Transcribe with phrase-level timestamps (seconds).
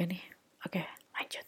[0.00, 0.24] oke nih.
[0.64, 0.80] Oke,
[1.12, 1.44] lanjut.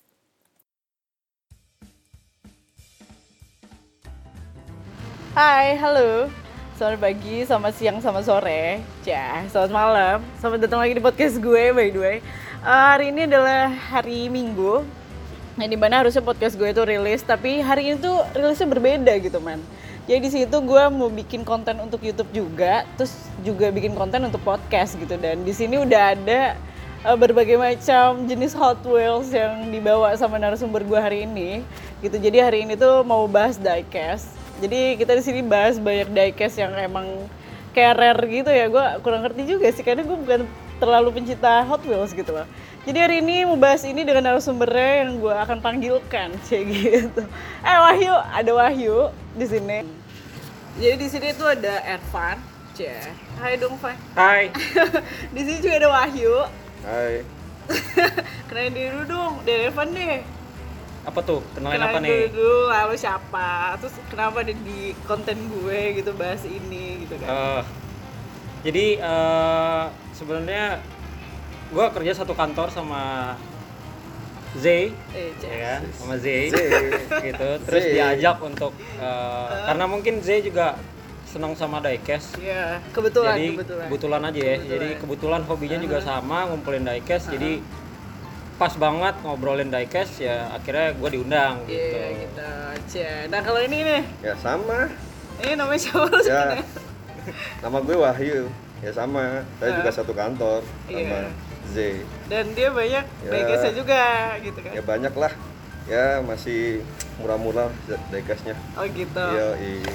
[5.32, 6.29] Hai, halo.
[6.77, 8.85] Selamat pagi, selamat siang, selamat sore.
[9.09, 10.17] Ya, selamat malam.
[10.36, 12.17] Selamat datang lagi di podcast gue, by the way.
[12.61, 14.84] Eh, hari ini adalah hari Minggu.
[15.57, 19.40] Yang di mana harusnya podcast gue itu rilis, tapi hari ini tuh rilisnya berbeda gitu,
[19.40, 19.64] man.
[20.04, 24.45] Jadi di situ gue mau bikin konten untuk YouTube juga, terus juga bikin konten untuk
[24.45, 25.17] podcast gitu.
[25.17, 26.61] Dan di sini udah ada
[27.02, 31.66] eh, berbagai macam jenis Hot Wheels yang dibawa sama narasumber gue hari ini.
[32.02, 32.19] Gitu.
[32.19, 34.30] Jadi hari ini tuh mau bahas diecast.
[34.62, 37.06] Jadi kita di sini bahas banyak diecast yang emang
[37.75, 38.66] kayak rare gitu ya.
[38.70, 40.47] Gue kurang ngerti juga sih karena gue bukan
[40.83, 42.47] terlalu pencinta Hot Wheels gitu loh.
[42.83, 47.22] Jadi hari ini mau bahas ini dengan narasumbernya yang gue akan panggilkan, kayak gitu.
[47.62, 49.78] Eh Wahyu, ada Wahyu di sini.
[50.83, 52.42] Jadi di sini tuh ada Ervan,
[52.75, 52.98] Cie.
[53.39, 53.94] Hai dong, Van.
[54.19, 54.50] Hai.
[55.34, 56.62] di sini juga ada Wahyu.
[56.83, 57.22] Hai,
[58.50, 60.19] Kenalin diri dulu dong, dari Ervan deh.
[61.06, 61.38] Apa tuh?
[61.55, 62.34] Kenalin apa Kenalin nih?
[62.34, 67.30] dulu, lalu siapa, terus kenapa ada di konten gue gitu bahas ini gitu kan.
[67.30, 67.62] Eh,
[68.66, 70.83] jadi eh, sebenarnya
[71.70, 73.38] gue kerja satu kantor sama
[74.58, 75.80] Z, eh, ya kan?
[76.03, 76.58] Sama Z, Z.
[77.30, 77.48] gitu.
[77.62, 77.91] Terus Z.
[77.94, 80.83] diajak untuk eh, karena mungkin Z juga
[81.33, 82.36] senang sama diecast.
[82.36, 83.47] Iya, kebetulan, jadi
[83.88, 84.20] kebetulan.
[84.28, 84.56] aja ya.
[84.61, 87.33] Jadi kebetulan hobinya juga sama ngumpulin diecast.
[87.33, 87.64] Jadi
[88.61, 91.97] pas banget ngobrolin diecast ya akhirnya gue diundang gitu.
[91.97, 92.48] Iya, gitu.
[92.86, 93.12] Cie.
[93.33, 94.92] Nah, kalau ini nih, ya sama.
[95.42, 96.60] ini namanya siapa lu Ya,
[97.64, 98.53] nama gue Wahyu.
[98.84, 99.41] Ya sama.
[99.56, 101.33] Saya juga satu kantor sama Iya.
[101.72, 101.77] Z.
[102.28, 103.30] Dan dia banyak Ya.
[103.33, 104.72] diecast juga gitu kan.
[104.77, 105.33] Ya banyak lah.
[105.91, 106.87] Ya masih
[107.19, 107.69] murah-murah
[108.10, 108.54] diecastnya.
[108.78, 109.26] Oh gitu.
[109.34, 109.48] Iya,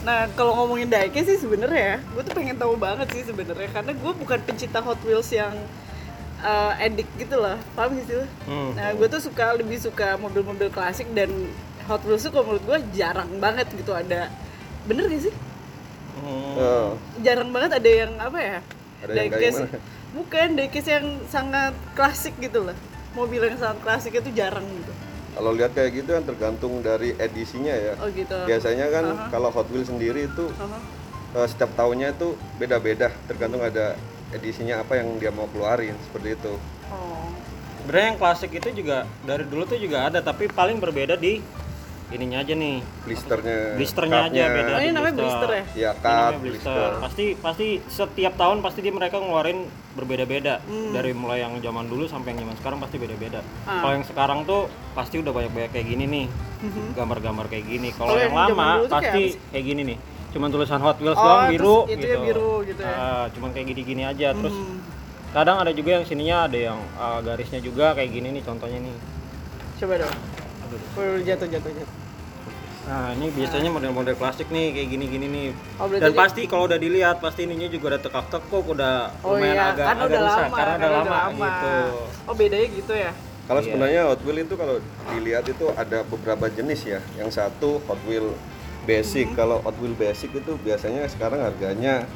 [0.03, 4.11] Nah kalau ngomongin diecast sih sebenarnya, gue tuh pengen tahu banget sih sebenarnya karena gue
[4.15, 5.53] bukan pencinta Hot Wheels yang
[6.43, 8.27] uh, edik gitu loh, paham sih sih?
[8.45, 8.75] Hmm.
[8.77, 11.31] Nah gue tuh suka lebih suka mobil-mobil klasik dan
[11.87, 14.27] Hot Wheels tuh kalau menurut gue jarang banget gitu ada,
[14.85, 15.35] bener gak sih?
[16.17, 16.53] Hmm.
[16.57, 16.89] Oh,
[17.21, 18.59] Jarang banget ada yang apa ya?
[19.05, 19.69] Ada yang Diecast-?
[20.17, 22.73] Bukan diecast yang sangat klasik gitu loh,
[23.13, 24.93] mobil yang sangat klasik itu jarang gitu.
[25.37, 27.93] Kalau lihat kayak gitu kan tergantung dari edisinya ya.
[28.01, 28.33] Oh gitu.
[28.49, 29.25] Biasanya kan Aha.
[29.29, 30.81] kalau Hot Wheels sendiri itu Aha.
[31.37, 33.93] eh, setiap tahunnya itu beda-beda, tergantung ada
[34.33, 36.53] edisinya apa yang dia mau keluarin seperti itu.
[36.89, 37.29] Oh.
[37.85, 41.37] Sebenarnya yang klasik itu juga dari dulu tuh juga ada, tapi paling berbeda di
[42.07, 42.79] ininya aja nih.
[43.03, 44.71] Blisternya, Blisternya aja beda.
[44.71, 45.63] Oh, ini namanya blister ya?
[45.75, 46.71] Ya, Ini cup, namanya blister.
[46.71, 46.91] blister.
[47.03, 49.59] Pasti pasti setiap tahun pasti dia mereka ngeluarin
[49.93, 50.63] berbeda-beda.
[50.63, 50.91] Hmm.
[50.91, 53.39] Dari mulai yang zaman dulu sampai yang zaman sekarang pasti beda-beda.
[53.63, 53.81] Ah.
[53.81, 54.61] Kalau yang sekarang tuh
[54.93, 56.25] pasti udah banyak-banyak kayak gini nih.
[56.93, 57.89] Gambar-gambar kayak gini.
[57.91, 59.51] Kalau yang, yang lama kayak pasti sih?
[59.51, 59.97] kayak gini nih.
[60.27, 62.07] Cuman tulisan Hot Wheels Oh, doang biru itu gitu.
[62.07, 62.95] ya biru gitu ya.
[62.95, 64.79] Ah, cuman kayak gini-gini aja terus Hmm.
[65.29, 68.95] kadang ada juga yang sininya ada yang ah, garisnya juga kayak gini nih contohnya nih.
[69.77, 70.15] Coba dong.
[71.23, 71.97] Jatuh jatuh jatuh.
[72.87, 75.47] Nah, ini biasanya model-model klasik nih kayak gini-gini nih.
[75.75, 79.65] Oh, Dan pasti kalau udah dilihat pasti ininya juga udah tekak-tekuk, udah Oh lumayan iya,
[79.75, 81.73] agak karena agak udah rusak lama, karena udah lama, gitu.
[82.31, 83.11] Oh bedanya gitu ya?
[83.47, 83.67] Kalau Iya.
[83.67, 84.75] sebenarnya Hot Wheel itu kalau
[85.11, 86.99] dilihat itu ada beberapa jenis ya.
[87.19, 88.31] Yang satu Hot Wheel
[88.87, 89.35] Basic.
[89.35, 92.07] Kalau Hot Wheel Basic itu biasanya sekarang harganya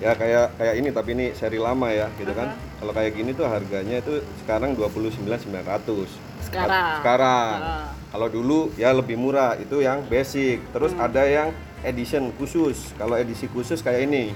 [0.00, 2.56] ya kayak kayak ini tapi ini seri lama ya gitu kan.
[2.80, 6.08] Kalau kayak gini tuh harganya itu sekarang 29.900.
[6.46, 7.00] Sekarang.
[7.00, 7.56] Sekarang.
[7.60, 7.86] Ah.
[8.14, 10.62] Kalau dulu ya lebih murah itu yang basic.
[10.70, 11.50] Terus ada yang
[11.82, 12.94] edition khusus.
[12.94, 14.30] Kalau edisi khusus kayak ini.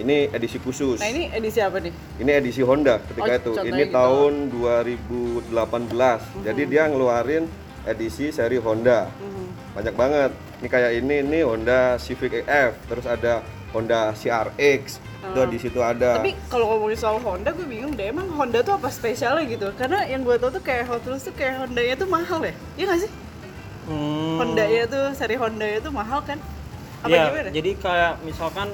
[0.00, 0.96] Ini edisi khusus.
[0.96, 1.92] Nah ini edisi apa nih?
[2.22, 3.52] Ini edisi Honda ketika Oh, itu.
[3.68, 3.92] Ini gitu.
[3.92, 6.22] tahun 2018.
[6.40, 7.44] Jadi dia ngeluarin
[7.84, 9.10] edisi seri Honda.
[9.20, 9.44] Mhm.
[9.76, 10.30] Banyak banget.
[10.60, 14.98] Ini kayak ini ini Honda Civic EF, terus ada Honda CRX.
[15.20, 16.18] Itu di situ ada.
[16.18, 19.70] Tapi kalau ngomongin soal Honda gue bingung deh, emang Honda tuh apa spesialnya gitu?
[19.76, 22.54] Karena yang gue tau tuh kayak Hot Wheels tuh kayak Honda-nya tuh mahal ya?
[22.74, 23.10] Iya gak sih?
[23.86, 24.36] Hmm.
[24.40, 26.38] Honda-nya tuh, seri Honda-nya tuh mahal kan?
[27.00, 27.48] Apa ya, gimana?
[27.48, 28.68] jadi kayak misalkan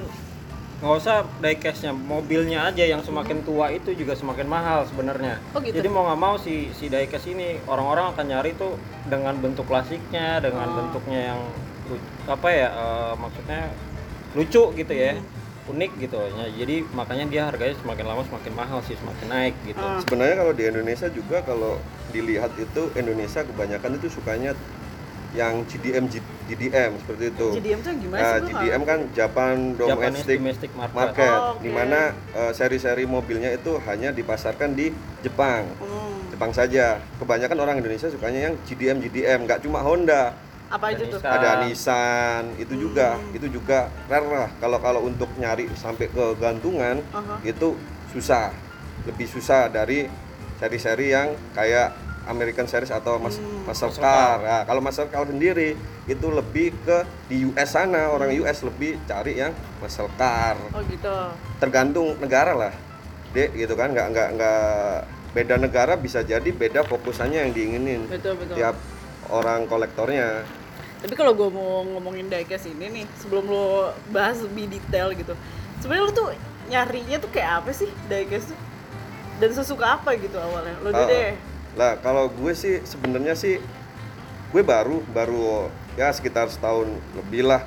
[0.76, 5.41] nggak usah diecastnya, mobilnya aja yang semakin tua itu juga semakin mahal sebenarnya.
[5.56, 5.73] Oh, gitu?
[5.73, 8.76] Jadi mau nggak mau si si diecast ini orang-orang akan nyari tuh
[9.09, 10.75] dengan bentuk klasiknya, dengan Oh.
[10.85, 11.41] bentuknya yang
[12.26, 13.62] apa ya eh, maksudnya
[14.37, 15.17] lucu gitu ya.
[15.17, 15.35] Hmm.
[15.67, 19.83] unik gitu ya jadi makanya dia harganya semakin lama semakin mahal sih semakin naik gitu
[19.83, 19.99] Ah.
[19.99, 24.55] Sebenarnya kalau di Indonesia juga kalau dilihat itu Indonesia kebanyakan itu sukanya
[25.35, 26.06] yang GDM
[26.47, 27.47] GDM seperti itu.
[27.53, 28.41] GDM tuh gimana Nah, sih?
[28.47, 31.61] Gua GDM kan Japan Japanese Domestic domestic market, Market, Oh, oke.
[31.61, 35.67] di mana eh, seri-seri mobilnya itu hanya dipasarkan di Jepang.
[35.77, 36.31] Hmm.
[36.31, 37.03] Jepang saja.
[37.19, 40.46] Kebanyakan orang Indonesia sukanya yang GDM GDM, nggak cuma Honda.
[40.67, 41.21] Apa aja tuh?
[41.23, 46.99] Ada Nissan itu juga itu juga rare lah kalau kalau untuk nyari sampai ke gantungan
[47.15, 47.39] Aha.
[47.47, 47.79] itu
[48.11, 48.51] susah
[49.07, 50.11] lebih susah dari
[50.59, 51.95] seri-seri yang kayak
[52.27, 54.43] American Series atau Mas Mastercard.
[54.43, 55.79] Nah, kalau Mastercard sendiri
[56.11, 60.59] itu lebih ke di US sana orang US lebih cari yang Mastercard.
[60.75, 61.17] Oh gitu.
[61.62, 62.75] Tergantung negara lah,
[63.31, 64.67] dek gitu kan nggak nggak nggak
[65.37, 68.57] beda negara bisa jadi beda fokusannya yang diinginin Betul betul.
[68.57, 68.75] tiap
[69.28, 70.43] orang kolektornya.
[70.96, 73.69] Tapi kalau gue mau ngomongin diecast ini nih, sebelum lo
[74.08, 75.37] bahas lebih detail gitu,
[75.78, 76.28] sebenarnya lo tuh
[76.67, 78.58] nyarinya tuh kayak apa sih diecast tuh?
[79.37, 80.75] Dan sesuka apa gitu awalnya?
[80.81, 81.32] Lo dulu Ah, deh.
[81.76, 83.61] Lah kalau gue sih sebenarnya sih
[84.49, 87.61] gue baru baru ya sekitar setahun lebih lah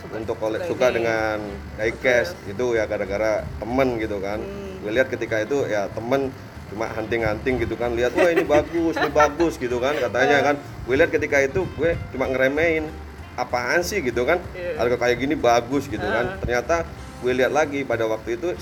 [0.00, 0.94] Suka- untuk kolek suka suka ini.
[0.96, 1.36] dengan
[1.76, 4.40] diecast itu ya gara-gara temen gitu kan.
[4.40, 4.80] Hmm.
[4.80, 6.32] Gue lihat ketika itu ya temen
[6.70, 10.54] cuma hunting-hunting gitu kan lihat wah ini bagus ini bagus gitu kan katanya kan.
[10.82, 12.86] Gue lihat ketika itu gue cuma ngeremehin
[13.34, 13.98] apaan sih?
[14.00, 14.38] gitu kan.
[14.52, 14.78] Iya.
[14.78, 16.38] harga kayak gini bagus gitu kan.
[16.38, 16.86] Ternyata
[17.20, 18.54] gue lihat lagi pada waktu itu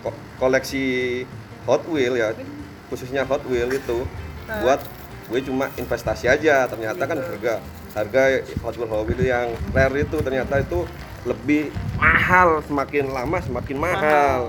[0.00, 1.22] ko- koleksi
[1.64, 2.32] Hot Wheel ya
[2.88, 4.06] khususnya Hot Wheel itu
[4.62, 4.80] buat
[5.28, 6.64] gue cuma investasi aja.
[6.64, 7.28] Ternyata kan Gitu.
[7.34, 7.54] harga
[7.92, 8.22] harga
[8.62, 10.86] Hot Wheel Hot Wheel yang rare itu ternyata itu
[11.26, 14.40] lebih mahal semakin lama semakin mahal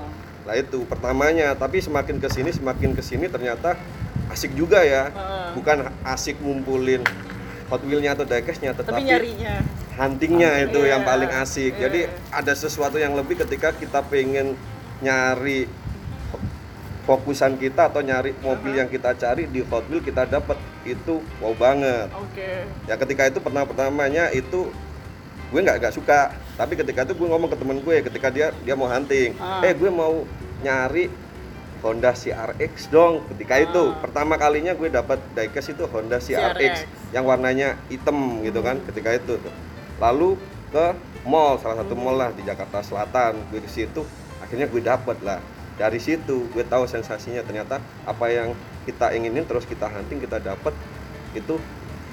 [0.50, 3.78] lah itu pertamanya tapi semakin ke sini semakin ke sini ternyata
[4.28, 5.54] asik juga ya Ah.
[5.54, 7.06] bukan asik ngumpulin
[7.70, 9.62] Hot Wheel-nya atau diecast-nya Tapi tetapi nyarinya.
[9.94, 11.78] huntingnya itu Iya, yang paling asik.
[11.78, 11.86] iya.
[11.86, 12.00] Jadi
[12.32, 14.58] ada sesuatu yang lebih ketika kita pengen
[15.00, 15.70] nyari
[17.06, 21.54] fokusan kita atau nyari mobil yang kita cari di Hot Wheel kita dapat itu wow
[21.54, 22.10] banget.
[22.12, 22.66] Oke.
[22.86, 24.74] Ya ketika itu pertama pertamanya itu
[25.50, 26.30] gue nggak nggak suka.
[26.56, 29.62] Tapi ketika itu gue ngomong ke temen gue ketika dia dia mau hunting, Ah.
[29.62, 30.24] eh gue mau
[30.60, 31.10] nyari
[31.80, 33.24] Honda CRX dong.
[33.30, 33.98] Ketika itu Ah.
[33.98, 36.76] pertama kalinya gue dapat diecast itu Honda CRX, CRX.
[37.12, 38.78] yang warnanya hitam gitu kan.
[38.84, 39.40] Ketika itu.
[39.98, 40.36] Lalu
[40.70, 40.86] ke
[41.24, 43.40] mall salah satu mall lah di Jakarta Selatan.
[43.50, 44.04] Gue di situ
[44.40, 45.40] akhirnya gue dapet lah.
[45.76, 48.52] Dari situ gue tahu sensasinya ternyata apa yang
[48.84, 50.76] kita inginin terus kita hunting kita dapat
[51.32, 51.56] itu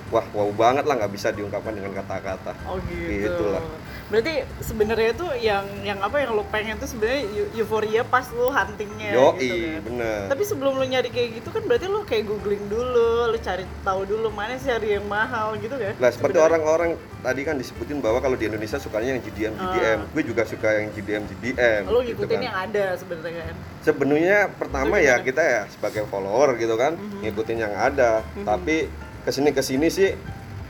[0.09, 2.53] wah wow banget lah nggak bisa diungkapkan dengan kata-kata.
[2.65, 3.27] Oh gitu.
[3.27, 3.63] Gitulah.
[4.07, 8.49] Berarti sebenarnya tuh yang yang apa yang lo pengen tuh sebenarnya eu- euforia pas lo
[8.49, 9.83] huntingnya Yoi, gitu kan.
[9.83, 10.21] bener.
[10.31, 14.07] Tapi sebelum lo nyari kayak gitu kan berarti lo kayak googling dulu, lo cari tahu
[14.07, 15.99] dulu mana sih hari yang mahal gitu kan?
[15.99, 19.99] Nah, seperti orang-orang tadi kan disebutin bahwa kalau di Indonesia sukanya yang GDM GDM.
[19.99, 20.07] Ah.
[20.09, 21.83] Gue juga suka yang GDM GDM.
[21.85, 22.47] lo gitu ngikutin kan.
[22.47, 23.57] yang ada sebenarnya kan.
[23.83, 27.27] Sebenarnya pertama ya kita ya sebagai follower gitu kan Mhm.
[27.27, 28.23] ngikutin yang ada.
[28.39, 28.87] Tapi
[29.27, 30.15] ke sini ke sini sih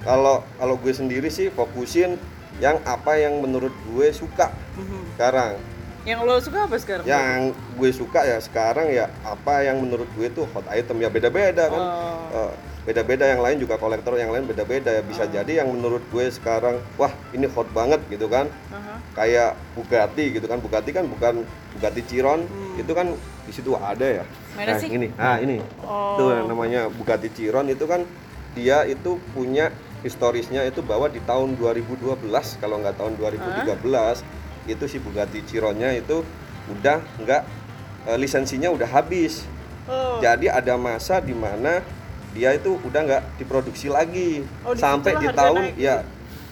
[0.01, 2.17] kalau kalau gue sendiri sih fokusin
[2.57, 5.13] yang apa yang menurut gue suka Mhm.
[5.13, 5.55] sekarang.
[6.07, 7.05] Yang lo suka apa sekarang?
[7.05, 7.41] Yang
[7.77, 11.83] gue suka ya sekarang ya apa yang menurut gue tuh hot item ya beda-beda kan.
[11.83, 12.47] Oh.
[12.47, 12.53] Eh,
[12.87, 16.79] beda-beda yang lain juga kolektor yang lain beda-beda ya bisa jadi yang menurut gue sekarang
[16.95, 19.03] wah ini hot banget gitu kan Aha.
[19.13, 21.43] kayak Bugatti gitu kan Bugatti kan bukan
[21.75, 22.79] Bugatti Chiron Hmm.
[22.79, 23.11] itu kan
[23.43, 24.25] di situ ada ya
[24.55, 24.87] Mana nah, sih?
[24.89, 26.15] ini ah ini Oh.
[26.15, 28.07] tuh namanya Bugatti Chiron itu kan
[28.57, 29.69] dia itu punya
[30.01, 32.25] historisnya itu bahwa di tahun 2012
[32.57, 34.25] kalau nggak tahun 2013
[34.67, 36.25] itu si Bugatti Chironnya itu
[36.71, 37.43] udah nggak
[38.07, 39.45] eh, lisensinya udah habis
[39.87, 40.19] Oh.
[40.19, 41.79] jadi ada masa di mana
[42.35, 45.79] dia itu udah nggak diproduksi lagi Oh, di sampai di tahun naik.
[45.79, 46.03] ya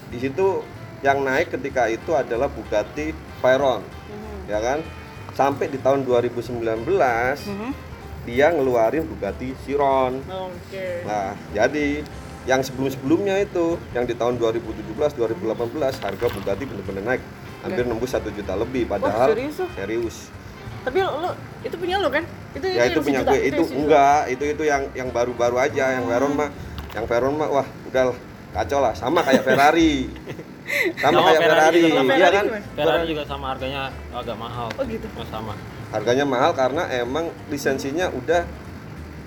[0.06, 0.62] di situ
[1.02, 3.10] yang naik ketika itu adalah Bugatti
[3.42, 4.38] Veyron Mhm.
[4.46, 4.78] ya kan
[5.34, 7.70] sampai di tahun 2019 Mhm.
[8.24, 11.04] Dia ngeluarin Bugatti Chiron Oke.
[11.04, 12.02] nah jadi
[12.44, 17.22] yang sebelum-sebelumnya itu yang di tahun 2017 2018 harga Bugatti bener-bener naik
[17.64, 19.68] hampir nembus satu juta lebih padahal serius tuh?
[19.72, 20.16] serius
[20.84, 22.20] Tapi lo, lo- itu punya lo kan?
[22.52, 23.80] Itu ya itu yang punya gue itu sejuta.
[23.80, 26.52] enggak itu itu yang yang baru-baru aja yang Veyron mah
[26.92, 28.16] yang Veyron mah wah udah lah,
[28.52, 30.12] kacau lah sama kayak Ferrari
[31.02, 31.88] sama kayak Ferrari Ferrari, juga.
[31.88, 32.44] Kalau iya Ferrari kan?
[32.76, 34.68] Ferrari juga sama harganya agak mahal.
[34.76, 35.06] Oh, gitu.
[35.16, 35.52] Oh, sama.
[35.90, 38.46] Harganya mahal karena emang lisensinya udah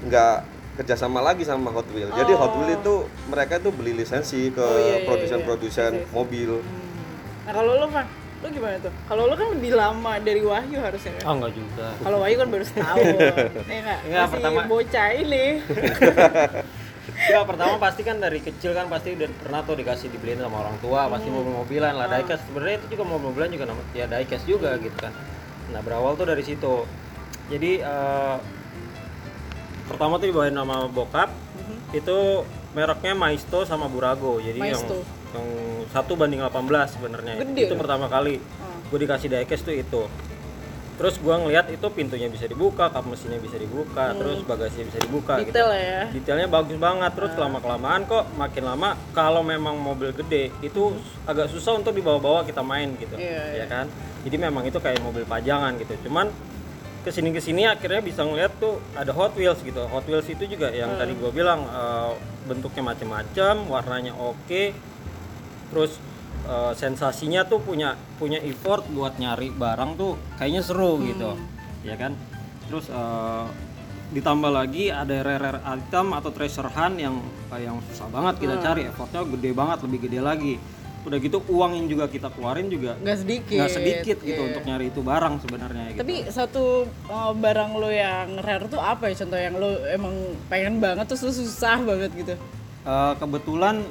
[0.03, 0.35] nggak
[0.75, 2.59] kerjasama lagi sama Hot Wheels jadi Hot Oh.
[2.59, 2.95] Wheels itu
[3.27, 5.05] mereka itu beli lisensi ke Oh, iya, iya, iya.
[5.05, 6.11] produsen-produsen Lisensi.
[6.11, 6.85] mobil Hmm.
[7.43, 8.05] Nah kalau lo kan,
[8.37, 8.91] lo gimana tuh?
[9.03, 11.23] Kalau lo kan lebih lama dari Wahyu harusnya kan?
[11.23, 11.87] Oh, enggak juga.
[11.97, 13.05] Kalau Wahyu kan baru setahun,
[13.71, 13.99] ya nggak?
[14.03, 15.45] Enggak, Masih pertama- bocah ini.
[17.07, 20.75] Ya pertama pasti kan dari kecil kan pasti udah pernah tuh dikasih dibeliin sama orang
[20.77, 24.93] tua pasti mobil-mobilan lah diecast sebenarnya itu juga mobil-mobilan juga nama ya diecast juga gitu
[24.93, 25.15] kan
[25.71, 26.87] nah berawal tuh dari situ.
[27.47, 28.37] Jadi eh,
[29.87, 31.31] pertama tuh dibawain nama bokap
[31.95, 32.43] itu
[32.75, 34.37] mereknya Maisto sama Burago.
[34.43, 35.01] Jadi yang Maisto.
[35.35, 35.47] yang
[35.91, 37.33] satu banding 18 sebenarnya.
[37.43, 38.39] Itu pertama kali.
[38.39, 38.65] Oh.
[38.87, 40.01] gue dikasih diecast tuh itu
[40.97, 45.37] terus gua ngeliat itu pintunya bisa dibuka kap mesinnya bisa dibuka terus bagasinya bisa dibuka
[45.45, 45.53] gitu.
[45.53, 46.01] Detail ya.
[46.09, 47.11] detailnya bagus banget.
[47.13, 50.97] Terus lama kelamaan kok makin lama kalau memang mobil gede itu
[51.29, 53.85] agak susah untuk dibawa-bawa kita main gitu Iya, ya kan?
[54.25, 55.93] Jadi memang itu kayak mobil pajangan gitu.
[56.09, 56.33] Cuman
[57.05, 59.85] ke sini ke sini akhirnya bisa ngeliat tuh ada Hot Wheels gitu.
[59.87, 62.11] Hot Wheels itu juga yang tadi gua bilang eh,
[62.49, 64.73] bentuknya macam-macam warnanya oke.
[65.71, 66.01] Terus
[66.43, 71.33] eh, sensasinya tuh punya punya effort buat nyari barang tuh kayaknya seru gitu
[71.81, 72.13] ya kan
[72.65, 73.45] terus eh,
[74.07, 77.19] ditambah lagi ada rare rare item atau treasure hunt yang
[77.53, 80.55] yang susah banget kita cari effortnya gede banget lebih gede lagi
[81.03, 83.55] udah gitu uang yang juga kita keluarin juga Nggak sedikit.
[83.55, 84.47] nggak sedikit gitu Iya.
[84.51, 85.99] untuk nyari itu barang sebenarnya gitu.
[86.03, 86.63] Tapi satu
[87.07, 90.15] uh, barang lo yang rare tuh apa ya contoh yang lo emang
[90.51, 92.35] pengen banget terus lo susah banget gitu.
[92.83, 93.87] Eh, kebetulan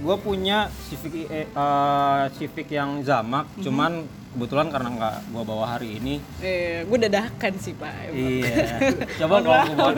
[0.00, 1.46] gue punya Civic eh,
[2.34, 3.62] Civic yang zamak, Mhm.
[3.62, 3.92] cuman
[4.30, 6.14] kebetulan karena nggak gue bawa hari ini.
[6.38, 7.92] Eh, gue dadakan sih pak.
[8.10, 8.78] iya.
[9.20, 9.92] Coba kalau gue bawa.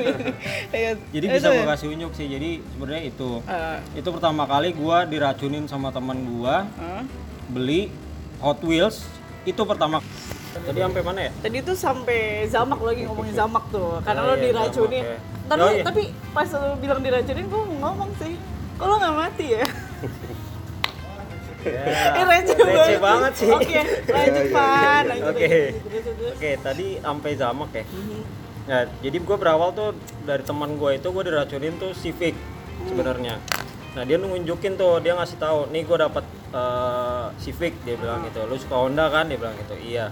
[0.71, 0.91] Iya.
[1.11, 2.27] Jadi bisa gue kasih unjuk sih.
[2.27, 3.31] Jadi sebenarnya itu.
[3.45, 7.03] Eh, Itu pertama kali gue diracunin sama teman gue eh.
[7.49, 7.83] beli
[8.41, 9.05] Hot Wheels.
[9.43, 10.01] Itu pertama.
[10.53, 11.33] Tadi sampai mana ya?
[11.39, 15.01] Tadi tuh sampai zamak lo lagi ngomongin zamak tuh, karena Oh lo iya, diracunin.
[15.03, 15.17] ya.
[15.43, 15.83] Tapi Oh iya.
[15.83, 18.37] tapi pas lo bilang diracunin, gue ngomong sih,
[18.83, 19.67] kok lo nggak mati ya?
[21.63, 23.47] Eh, receh, receh banget sih.
[23.47, 25.07] Oke, lanjut Pan.
[25.07, 25.47] lanjut, Oke.
[25.47, 26.35] lanjut, terus, terus.
[26.35, 27.85] Oke, tadi sampai zamak ya.
[27.87, 28.21] Mhm.
[28.67, 29.95] Nah, jadi gue berawal tuh
[30.27, 32.35] dari teman gue itu gue diracunin tuh Civic
[32.91, 33.39] sebenarnya.
[33.93, 38.43] Nah dia nunjukin tuh dia ngasih tahu, nih gue dapat eh, Civic dia bilang gitu.
[38.49, 39.31] Lu suka Honda kan?
[39.31, 39.79] Dia bilang gitu.
[39.79, 40.11] Iya.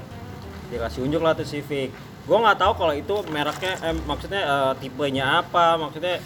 [0.70, 1.90] Dia kasih unjuk lah tuh Civic.
[2.30, 6.22] Gue nggak tahu kalau itu mereknya, eh, maksudnya eh, tipenya apa, maksudnya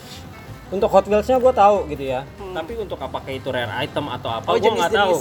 [0.75, 2.21] untuk Hot Wheels-nya gue tahu gitu ya.
[2.50, 4.54] Tapi untuk apakah itu rare item atau apa, Hmm.
[4.54, 5.12] Oh, gue nggak tahu.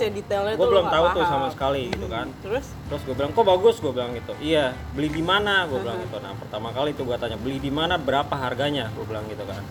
[0.57, 2.27] Gue belum tahu tuh sama sekali gitu kan.
[2.41, 2.65] Terus?
[2.89, 3.75] Terus gue bilang, kok bagus?
[3.77, 4.33] Gue bilang gitu.
[4.41, 5.69] Iya, beli di mana?
[5.69, 6.10] Gue bilang Uh-huh.
[6.10, 6.17] gitu.
[6.19, 7.95] Nah, pertama kali tuh gue tanya, beli di mana?
[7.95, 8.89] Berapa harganya?
[8.91, 9.62] Gue bilang gitu kan.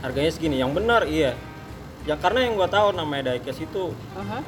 [0.00, 0.56] Harganya segini.
[0.56, 1.36] Yang benar, iya.
[2.06, 4.40] Ya karena yang gue tahu namanya diecast itu Aha.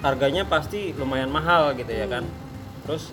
[0.00, 2.22] harganya pasti lumayan mahal gitu ya kan.
[2.86, 3.10] Terus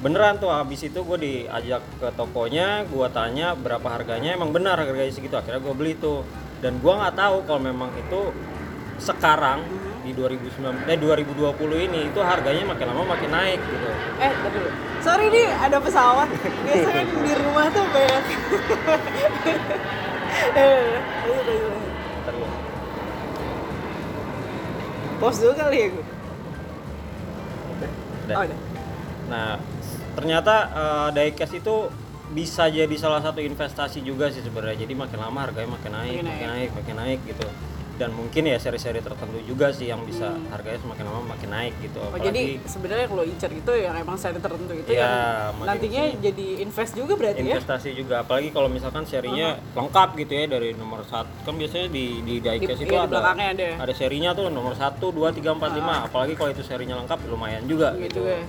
[0.00, 5.08] beneran tuh habis itu gue diajak ke tokonya, gue tanya berapa harganya, emang benar harganya
[5.08, 5.36] segitu.
[5.36, 6.22] Akhirnya gue beli tuh.
[6.60, 8.32] Dan gue nggak tahu kalau memang itu
[8.96, 9.60] sekarang
[10.00, 13.88] di 2019 eh 2020 ini itu harganya makin lama makin naik gitu.
[14.22, 14.68] Eh, dulu.
[15.04, 16.28] Sorry nih, ada pesawat.
[16.64, 18.24] Biasanya di rumah tuh banyak.
[20.56, 20.96] eh.
[22.24, 22.46] Ntar lu.
[25.20, 26.04] Pause dulu kali ya gue.
[27.76, 27.90] Udah.
[28.32, 28.58] Oh, udah.
[29.26, 29.58] Nah,
[30.16, 31.76] ternyata eh, diecast itu
[32.26, 34.82] bisa jadi salah satu investasi juga sih sebenarnya.
[34.82, 37.46] Jadi makin lama harganya makin naik, Makin makin naik, makin naik gitu.
[37.96, 41.96] Dan mungkin ya seri-seri tertentu juga sih yang bisa harganya semakin lama makin naik gitu.
[41.96, 42.12] Hmm.
[42.12, 46.46] Oh, jadi sebenarnya kalau incer itu yang emang seri tertentu itu Iya, yang nantinya jadi
[46.60, 47.56] invest juga berarti ya?
[47.56, 52.20] investasi juga apalagi kalau misalkan serinya lengkap gitu ya dari nomor satu kan biasanya di
[52.20, 53.68] di diecast Di- itu iya, ada ada.
[53.80, 57.64] ada serinya tuh nomor satu dua tiga empat lima apalagi kalau itu serinya lengkap lumayan
[57.64, 58.44] juga Gitu gitu ya.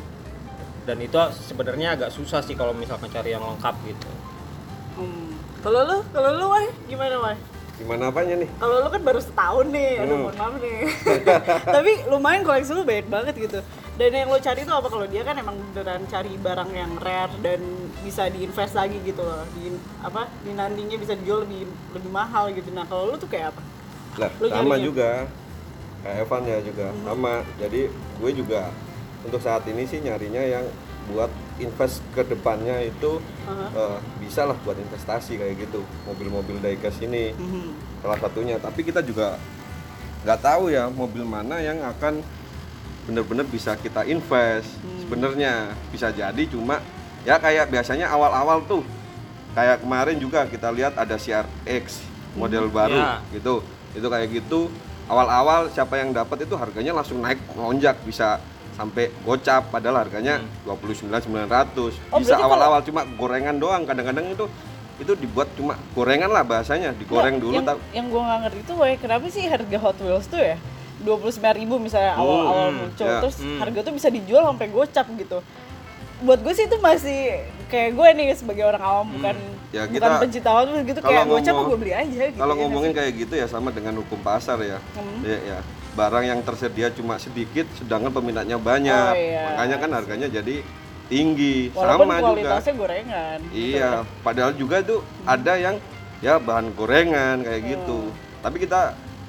[0.88, 4.08] Dan itu sebenarnya agak susah sih kalau misalkan cari yang lengkap gitu
[4.96, 5.30] Hmm.
[5.60, 7.38] Kalau lu, kalau lu wah gimana wah?
[7.76, 8.50] Gimana apanya nih?
[8.52, 10.24] Kalau lu kan baru setahun nih, aduh Hmm.
[10.24, 10.78] mohon maaf nih.
[11.78, 13.60] Tapi lumayan koleksi lu banyak banget gitu.
[13.94, 17.34] Dan yang lo cari itu apa kalau dia kan emang beneran cari barang yang rare
[17.42, 17.62] dan
[18.02, 19.46] bisa diinvest lagi gitu loh.
[19.54, 19.70] Di
[20.02, 20.26] apa?
[20.42, 22.70] Di nantinya bisa dijual lebih lebih mahal gitu.
[22.72, 23.62] Nah, kalau lu tuh kayak apa?
[24.18, 24.82] Lah, Lu sama nyarinya?
[24.82, 25.10] juga.
[26.00, 27.34] Kayak Evan ya juga sama.
[27.58, 28.62] Jadi gue juga
[29.28, 30.66] untuk saat ini sih nyarinya yang
[31.08, 33.68] buat invest ke depannya itu Aha.
[33.72, 35.84] eh, bisa lah buat investasi kayak gitu.
[36.04, 38.02] Mobil-mobil diecast ini Mhm.
[38.02, 38.56] salah satunya.
[38.58, 39.36] Tapi kita juga
[40.24, 42.20] nggak tahu ya mobil mana yang akan
[43.04, 44.68] benar-benar bisa kita invest.
[45.00, 46.84] Sebenarnya bisa jadi cuma
[47.24, 48.84] ya kayak biasanya awal-awal tuh
[49.54, 52.04] kayak kemarin juga kita lihat ada CRX
[52.34, 53.24] model baru Ya.
[53.32, 53.64] gitu.
[53.96, 54.68] Itu kayak gitu
[55.08, 58.44] awal-awal siapa yang dapat itu harganya langsung naik lonjak bisa
[58.78, 60.38] sampai gocap padahal harganya
[60.70, 64.46] 29.900 Oh, bisa awal-awal cuma gorengan doang kadang-kadang itu
[64.98, 68.62] itu dibuat cuma gorengan lah bahasanya digoreng Nggak, dulu yang, tak yang gue nggak ngerti
[68.66, 70.58] tuh weh kenapa sih harga Hot Wheels tuh ya?
[70.98, 73.06] dua puluh ribu misalnya awal-awal hmm, muncul.
[73.06, 73.60] ya, terus hmm.
[73.62, 75.38] harga tuh bisa dijual sampai gocap gitu.
[76.26, 80.22] Buat gue sih itu masih kayak gue nih sebagai orang awam bukan Ya, bukan kita-
[80.24, 82.92] pencinta Hot Wheels gitu kalau kayak gocap ngomong- gue beli aja gitu kalau ya ngomongin
[82.98, 84.82] kayak gitu ya sama dengan hukum pasar ya.
[84.98, 85.22] Hmm.
[85.22, 85.60] ya, ya.
[85.98, 89.42] Barang yang tersedia cuma sedikit sedangkan peminatnya banyak Oh, iya.
[89.50, 90.62] makanya kan harganya jadi
[91.08, 93.56] tinggi walaupun sama juga kualitasnya gorengan gitu.
[93.56, 93.90] iya
[94.22, 95.76] padahal juga tuh ada yang
[96.20, 98.14] ya bahan gorengan kayak gitu Hmm.
[98.40, 98.80] tapi kita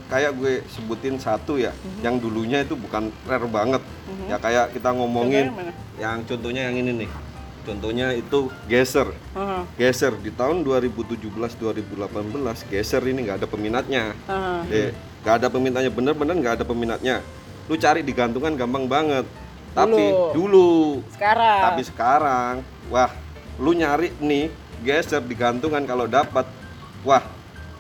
[0.07, 2.01] kayak gue sebutin satu ya, Mhm.
[2.01, 3.81] yang dulunya itu bukan rare banget.
[4.25, 5.73] Ya kayak kita ngomongin Contohnya mana?
[6.01, 7.11] yang contohnya yang ini nih.
[7.61, 9.13] Contohnya itu geser.
[9.37, 9.63] Heeh.
[9.77, 14.17] Geser di tahun 2017-2018 geser ini nggak ada peminatnya.
[14.25, 14.61] Heeh.
[14.71, 14.91] Eh,
[15.23, 17.17] nggak ada peminatnya bener-bener nggak ada peminatnya.
[17.69, 19.27] Lu cari di gantungan gampang banget.
[19.77, 20.33] Tapi Dulu.
[20.35, 20.71] dulu,
[21.15, 21.61] Sekarang.
[21.71, 22.55] tapi sekarang,
[22.91, 23.13] wah,
[23.61, 24.51] lu nyari nih
[24.83, 26.49] geser di gantungan kalau dapat,
[27.07, 27.23] wah,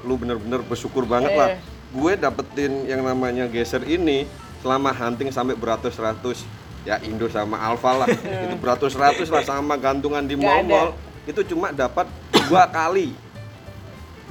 [0.07, 1.57] lu bener-bener bersyukur banget lah.
[1.57, 1.61] Eh.
[1.90, 4.28] Gue dapetin yang namanya geser ini
[4.62, 6.45] selama hunting sampai beratus-ratus
[6.87, 8.09] ya Indo sama Alfa lah,
[8.47, 10.95] itu beratus-ratus lah sama gantungan di mall-mall
[11.28, 12.09] itu cuma dapat
[12.49, 13.12] dua kali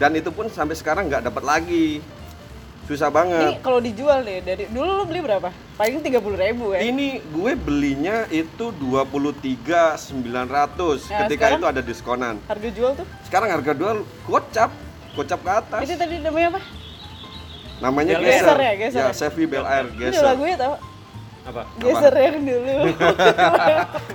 [0.02, 2.02] dan itu pun sampai sekarang nggak dapat lagi
[2.88, 5.52] susah Ini banget kalau dijual deh dari dulu lu beli berapa?
[5.76, 6.80] Paling 30.000 ribu ya.
[6.82, 10.08] ini gue belinya itu 23.900
[10.48, 13.06] Nah, ketika itu ada diskonan Harga jual tuh?
[13.28, 14.72] sekarang harga jual gocap
[15.14, 16.62] gocap ke atas Itu tadi namanya apa?
[17.78, 19.14] namanya Bel geser, Air ya, geser ya ya?
[19.14, 20.76] Sevi Bel Air Itu geser lagunya tau?
[21.48, 22.76] apa Geser yang dulu.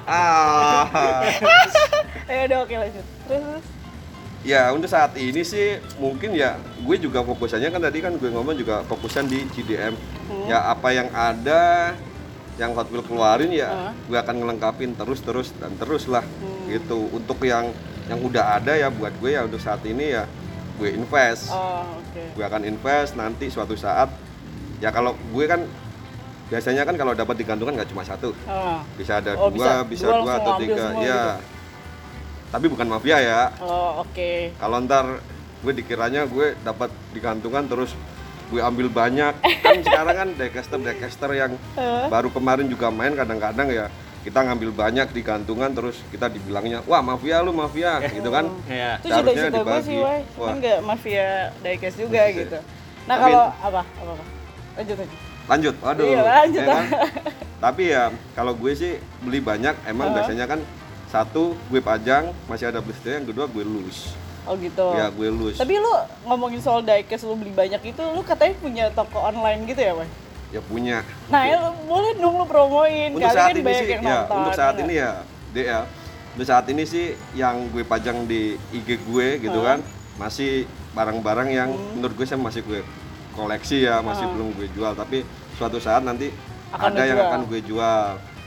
[0.05, 0.85] ah
[2.29, 3.05] Ayo udah oke lanjut.
[3.25, 3.82] Terus, terus.
[4.43, 8.55] Ya untuk saat ini sih mungkin ya gue juga fokusannya kan tadi kan gue ngomong
[8.55, 10.47] juga fokusan di GDM Hmm.
[10.47, 11.93] ya apa yang ada
[12.55, 13.91] yang Hot Wheels keluarin ya Ah.
[13.93, 16.67] gue akan ngelengkapin terus terus dan terus lah Hmm.
[16.69, 17.71] gitu untuk yang
[18.05, 20.27] yang udah ada ya buat gue ya untuk saat ini ya
[20.75, 22.35] gue invest Oh, oke.
[22.35, 24.11] gue akan invest nanti suatu saat
[24.79, 25.63] ya kalau gue kan
[26.49, 28.83] biasanya kan kalau dapat digantungan nggak cuma satu Oh.
[28.95, 30.07] bisa ada Oh, dua bisa.
[30.07, 31.31] bisa, Dua atau tiga ya gitu.
[32.53, 34.53] Tapi bukan mafia ya Oh, oke.
[34.55, 35.25] kalau ntar
[35.59, 37.97] gue dikiranya gue dapat digantungan terus
[38.47, 42.07] gue ambil banyak kan sekarang kan decaster decaster yang Eh.
[42.07, 43.87] baru kemarin juga main kadang-kadang ya
[44.23, 49.01] kita ngambil banyak di gantungan terus kita dibilangnya wah mafia lu mafia gitu kan ya
[49.01, 49.99] Itu cita-cita gue sih.
[49.99, 50.21] Wah.
[50.47, 51.27] Kan nggak mafia
[51.59, 52.39] diecast juga Iya.
[52.39, 52.59] gitu.
[53.03, 53.83] Nah, Tapi- kalau apa?
[53.83, 54.25] Apa apa?
[54.75, 55.17] Lanjut aja.
[55.43, 56.85] lanjut waduh Iya, lanjut ya kan?
[57.59, 60.17] tapi ya kalau gue sih beli banyak emang Uh-huh.
[60.21, 60.63] biasanya kan
[61.13, 64.91] satu gue pajang masih ada blister yang kedua gue lose Oh gitu.
[64.91, 65.93] ya gue lose Tapi lu
[66.25, 70.09] ngomongin soal diecast lu beli banyak itu, lu katanya punya toko online gitu ya, Wai?
[70.51, 73.13] ya punya Nah, ya, boleh dong lu promoin.
[73.13, 74.37] untuk Kali saat kan ini banyak sih yang ya nonton.
[74.37, 75.11] untuk saat ya ini ya
[75.49, 75.81] deh ya
[76.33, 79.69] untuk saat ini sih yang gue pajang di IG gue gitu Hmm.
[79.69, 79.79] kan
[80.19, 82.81] masih barang-barang yang menurut gue saya masih gue
[83.33, 85.23] koleksi ya masih belum gue jual tapi
[85.55, 86.75] suatu saat nanti Hmm.
[86.75, 87.29] Akan ada yang jual.
[87.29, 88.03] akan gue jual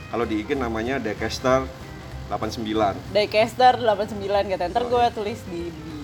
[0.08, 1.62] kalau di IG namanya Decaster
[2.28, 4.64] 89 Diecaster 89 kata.
[4.70, 5.94] Ntar gue tulis di, di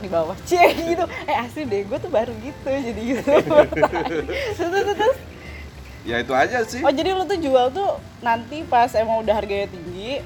[0.00, 0.36] di bawah.
[0.48, 1.04] Cie gitu.
[1.28, 3.32] Eh asli deh gue tuh baru gitu jadi gitu.
[4.58, 5.18] Terus, terus,
[6.04, 6.80] ya itu aja sih.
[6.80, 10.24] Oh jadi lu tuh jual tuh nanti pas emang udah harganya tinggi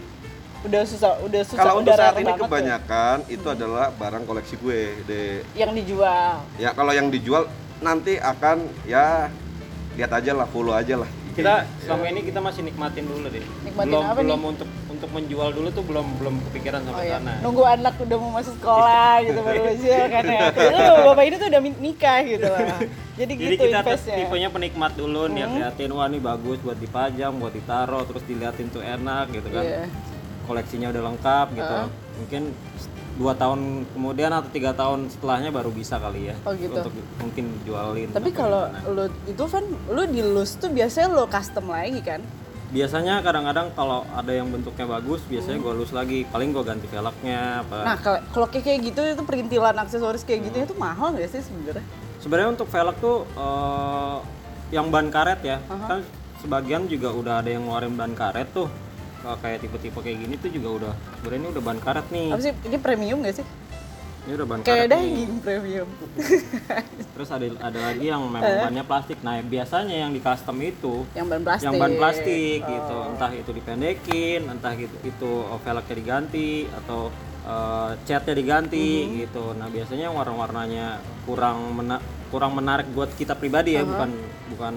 [0.65, 2.49] udah susah udah susah kalau untuk udah saat ini banget tuh.
[2.49, 6.41] kebanyakan itu adalah barang koleksi gue de yang dijual.
[6.57, 7.53] Ya kalau yang dijual
[7.85, 9.29] nanti akan ya
[9.95, 13.45] lihat aja lah follow aja lah kita selama ini kita masih nikmatin dulu deh.
[13.67, 17.19] Nikmatin belum apa belum untuk untuk menjual dulu tuh belum belum kepikiran Oh sampai iya,
[17.19, 17.33] sana.
[17.43, 20.43] Nunggu anak udah mau masuk sekolah gitu baru aja kan ya.
[21.05, 22.69] Bapak ini tuh udah nikah gitu lah.
[23.15, 24.17] Jadi, jadi gitu kita investnya.
[24.19, 28.83] tipenya penikmat dulu lihat liatin wah ini bagus buat dipajang buat ditaruh terus diliatin tuh
[28.83, 29.63] enak gitu kan.
[29.63, 29.87] Iya.
[30.45, 31.77] koleksinya udah lengkap gitu.
[32.21, 32.43] Mungkin
[32.75, 36.75] s- dua tahun kemudian atau tiga tahun setelahnya baru bisa kali ya Oh, gitu.
[36.75, 36.91] untuk
[37.23, 42.03] mungkin jualin Tapi kalau lu itu kan lu di loose tuh biasanya lo custom lagi
[42.03, 42.23] kan?
[42.75, 47.63] biasanya kadang-kadang kalau ada yang bentuknya bagus biasanya gue lus lagi paling gue ganti velgnya
[47.63, 51.87] apa Nah, kalau kayak gitu itu perintilan aksesoris kayak gitu itu mahal nggak sih sebenarnya?
[52.19, 54.17] sebenarnya untuk velg tuh eh,
[54.75, 56.03] yang ban karet ya kan
[56.43, 58.67] sebagian juga udah ada yang ngeluarin ban karet tuh
[59.25, 62.43] Kalau kayak tipe-tipe kayak gini tuh juga udah sebenarnya ini udah ban karet nih Apa
[62.43, 63.47] sih ini premium nggak sih?
[64.25, 65.01] ini udah ban Kayak karet nih.
[65.07, 65.89] daging premium.
[67.15, 71.25] terus ada ada lagi yang memang bannya plastik nah biasanya yang di custom itu yang
[71.25, 71.65] ban plastik.
[71.65, 77.09] yang ban plastik gitu entah itu dipendekin entah gitu itu velgnya diganti atau
[77.45, 79.13] eh, catnya diganti Mhm.
[79.21, 80.87] gitu nah biasanya warna-warnanya
[81.23, 84.11] kurang mena- kurang menarik buat kita pribadi ya bukan
[84.47, 84.75] bukan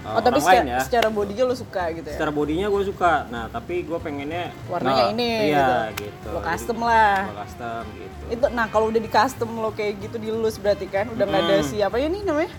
[0.00, 2.14] eh, Oh, tapi orang lain secara, ya secara bodinya lo suka gitu ya?
[2.14, 6.06] secara bodinya gue suka nah tapi gue pengennya Warnanya nah, ini iya gitu.
[6.06, 7.16] gitu, Lo Jadi custom lah.
[7.26, 10.86] gua custom gitu Itu nah kalau udah di custom lo kayak gitu di loose berarti
[10.86, 12.52] kan udah nggak ada siapa ya nih namanya?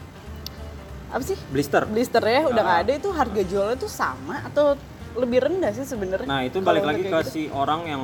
[1.09, 1.37] Apa sih?
[1.47, 4.75] blister Blister ya udah nggak ada itu harga jualnya tuh sama atau
[5.13, 6.23] lebih rendah sih sebenarnya?
[6.23, 7.29] nah itu balik lagi ke gitu?
[7.29, 8.03] si orang yang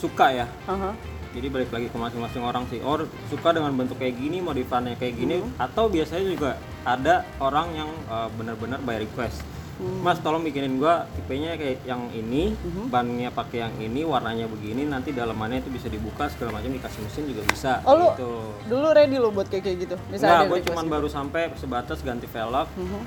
[0.00, 0.96] suka ya Aha.
[1.30, 5.14] jadi balik lagi ke masing-masing orang sih or suka dengan bentuk kayak gini modifannya kayak
[5.14, 5.52] gini Hmm.
[5.60, 6.50] atau biasanya juga
[6.82, 9.44] ada orang yang uh, benar-benar by request
[9.80, 12.92] Mas tolong bikinin gua tipenya kayak yang ini, Mhm.
[12.92, 17.24] bannya pakai yang ini, warnanya begini, nanti dalamannya itu bisa dibuka segala macam dikasih mesin
[17.24, 17.80] juga bisa.
[17.88, 18.28] Oh lu gitu.
[18.68, 19.96] dulu ready lo buat kayak gitu?
[20.12, 20.92] Misalnya gue ada request cuman gitu.
[20.92, 22.68] baru sampai sebatas ganti velg.
[22.76, 23.00] Mhm.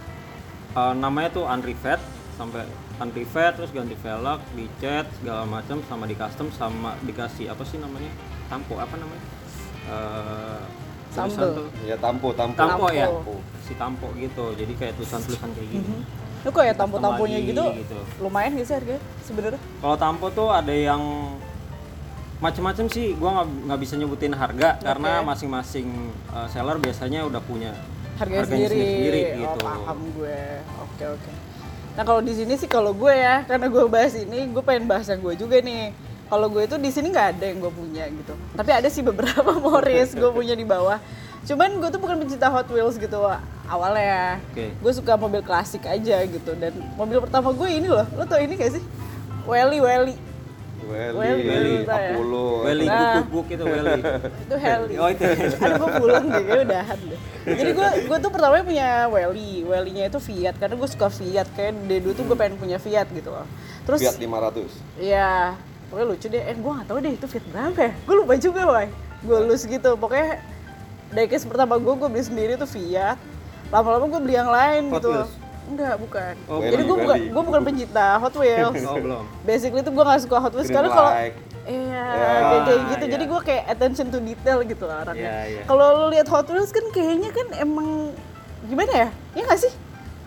[0.73, 2.01] Eh, namanya tuh unrivet
[2.33, 7.77] sampai unrivet terus ganti velg, dicat segala macam sama di custom sama dikasih apa sih
[7.77, 8.11] namanya?
[8.45, 9.23] Tampo apa namanya?
[9.85, 10.61] Eh
[11.09, 11.49] tulisan Sambel.
[11.55, 12.57] tuh Ya tampo, tampo.
[12.57, 13.37] tampo ya Tampo.
[13.61, 16.01] si tampo gitu jadi kayak tulisan-tulisan kayak gini
[16.41, 17.99] Lu kayak tampo-tamponya gitu, gitu.
[18.17, 19.61] lumayan gak sih harganya sebenarnya?
[19.77, 20.99] kalau tampo tuh ada yang
[22.41, 25.87] macem-macem sih gua nggak bisa nyebutin harga karena masing-masing
[26.27, 27.71] uh, seller biasanya udah punya
[28.13, 28.81] Harganya, Harganya sendiri.
[28.83, 29.59] sendiri, Oh, gitu.
[29.63, 30.39] paham gue.
[30.81, 31.31] Oke, oke.
[31.93, 35.05] Nah, kalau di sini sih kalau gue ya, karena gue bahas ini, gue pengen bahas
[35.05, 35.93] yang gue juga nih.
[36.25, 38.33] Kalau gue itu di sini nggak ada yang gue punya gitu.
[38.57, 40.97] Tapi ada sih beberapa Morris gue punya di bawah.
[41.45, 43.21] Cuman gue tuh bukan pencinta Hot Wheels gitu
[43.69, 44.41] awalnya.
[44.49, 44.73] Oke.
[44.73, 46.57] Gue suka mobil klasik aja gitu.
[46.57, 48.07] Dan mobil pertama gue ini loh.
[48.17, 48.83] Lo tau ini gak sih?
[49.45, 50.15] Welly Welly.
[50.83, 52.11] Welly, Welly, Welly, Welly, ya.
[52.13, 52.45] Apollo.
[52.63, 53.13] Welly Nah.
[53.15, 54.01] guk guk itu Welly
[54.45, 54.93] itu Heli.
[54.97, 55.23] Oh, itu.
[55.23, 57.19] Aduh gue pulang deh, kayaknya udahan deh.
[57.59, 61.47] Jadi gue gue tuh pertama punya Welly, Welly-nya itu Fiat karena gue suka Fiat.
[61.53, 63.47] Kayak dari dulu tuh gue pengen punya Fiat gitu loh.
[63.83, 64.69] Terus Fiat 500.
[64.97, 65.55] Iya,
[65.87, 66.43] pokoknya lucu deh.
[66.43, 67.91] Eh, gue gak tahu deh itu Fiat berapa ya.
[68.03, 68.87] Gue lupa juga, boy.
[69.21, 69.89] Gue lulus gitu.
[69.95, 70.39] Pokoknya
[71.11, 73.17] diecast pertama gue, gue beli sendiri tuh Fiat.
[73.69, 75.09] Lama-lama gue beli yang lain Hot gitu.
[75.11, 75.33] Wheels?
[75.63, 76.33] Enggak, bukan.
[76.45, 78.75] Oh, Jadi gue bukan gue bukan pencinta Hot Wheels.
[78.83, 81.11] oh belum Basically tuh gue gak suka Hot Wheels Green karena kalau.
[81.63, 82.03] Iya, Ya,
[82.43, 83.03] kayak kayak gitu.
[83.05, 83.11] iya.
[83.13, 85.23] Jadi gue kayak attention to detail gitu lah orangnya.
[85.23, 85.63] Iya, iya.
[85.63, 88.11] Kalau lo lihat Hot Wheels kan kayaknya kan emang
[88.63, 89.09] gimana ya?
[89.33, 89.73] Iya gak sih?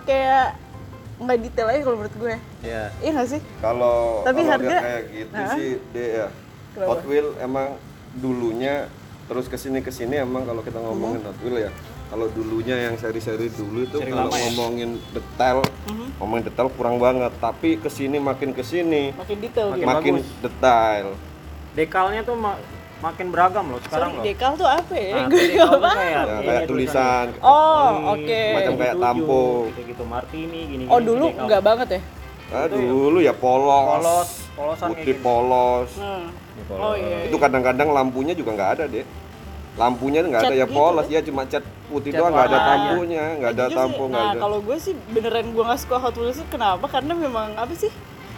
[0.02, 0.56] Kayak
[1.16, 2.34] nggak detail aja kalau menurut gue.
[2.62, 3.40] ya Iya gak sih?
[3.60, 5.52] Kalau Tapi kalau harga- kayak gitu Hah?
[5.52, 6.26] sih deh ya.
[6.72, 6.88] Kenapa?
[6.88, 7.68] Hot Wheel emang
[8.14, 8.88] dulunya
[9.26, 11.26] terus ke sini ke sini emang kalau kita ngomongin Mhm.
[11.26, 11.70] Hot Wheel ya.
[12.06, 14.38] Kalau dulunya yang seri-seri dulu itu Seri kalau ya?
[14.46, 16.06] ngomongin detail, Mhm.
[16.16, 17.32] ngomongin detail kurang banget.
[17.36, 20.26] Tapi ke sini makin ke sini Makin detail Makin makin bagus.
[20.40, 21.06] detail.
[21.72, 22.56] dekalnya tuh ma-
[22.98, 25.12] makin beragam loh sekarang Sorry, loh dekal tuh apa ya?
[25.14, 25.98] Nah, gue dekal tuh paham.
[25.98, 27.26] kayak- Ya, kayak tulisan.
[27.38, 28.42] Oh, Ini oke.
[28.54, 29.42] Macam kayak tampo.
[29.68, 32.00] gitu gitu Martini gini Oh dulu nggak banget ya?
[32.48, 35.90] Ah, dulu ya polos, Polos, polosan putih polos.
[35.94, 36.26] Nah.
[36.64, 36.80] polos.
[36.82, 37.28] Oh iya.
[37.28, 39.04] Itu kadang-kadang lampunya juga nggak ada deh.
[39.76, 43.24] Lampunya nggak ada ya gitu polos, ya cuma cat putih Cat doang, nggak ada tampunya,
[43.36, 44.40] nggak ada tampo, nggak Nah ada.
[44.40, 46.88] kalau gue sih beneran gue nggak suka Hot Wheels itu kenapa?
[46.88, 47.92] Karena memang apa sih?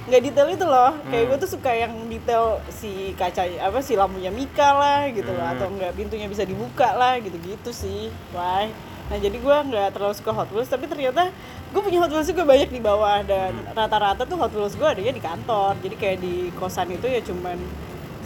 [0.09, 0.97] nggak detail itu loh.
[1.05, 1.29] Kayak Hmm.
[1.29, 5.53] gue tuh suka yang detail si kaca apa si lampunya Mika lah gitu loh Hmm.
[5.53, 8.09] atau enggak pintunya bisa dibuka lah gitu-gitu sih.
[8.33, 8.73] Why?
[9.09, 11.33] Nah jadi gue nggak terlalu suka Hot Wheels tapi ternyata
[11.73, 13.25] gue punya Hot Wheels juga banyak di bawah.
[13.25, 15.81] Dan rata-rata tuh Hot Wheels gue adanya di kantor.
[15.81, 17.57] Jadi kayak di kosan itu ya cuman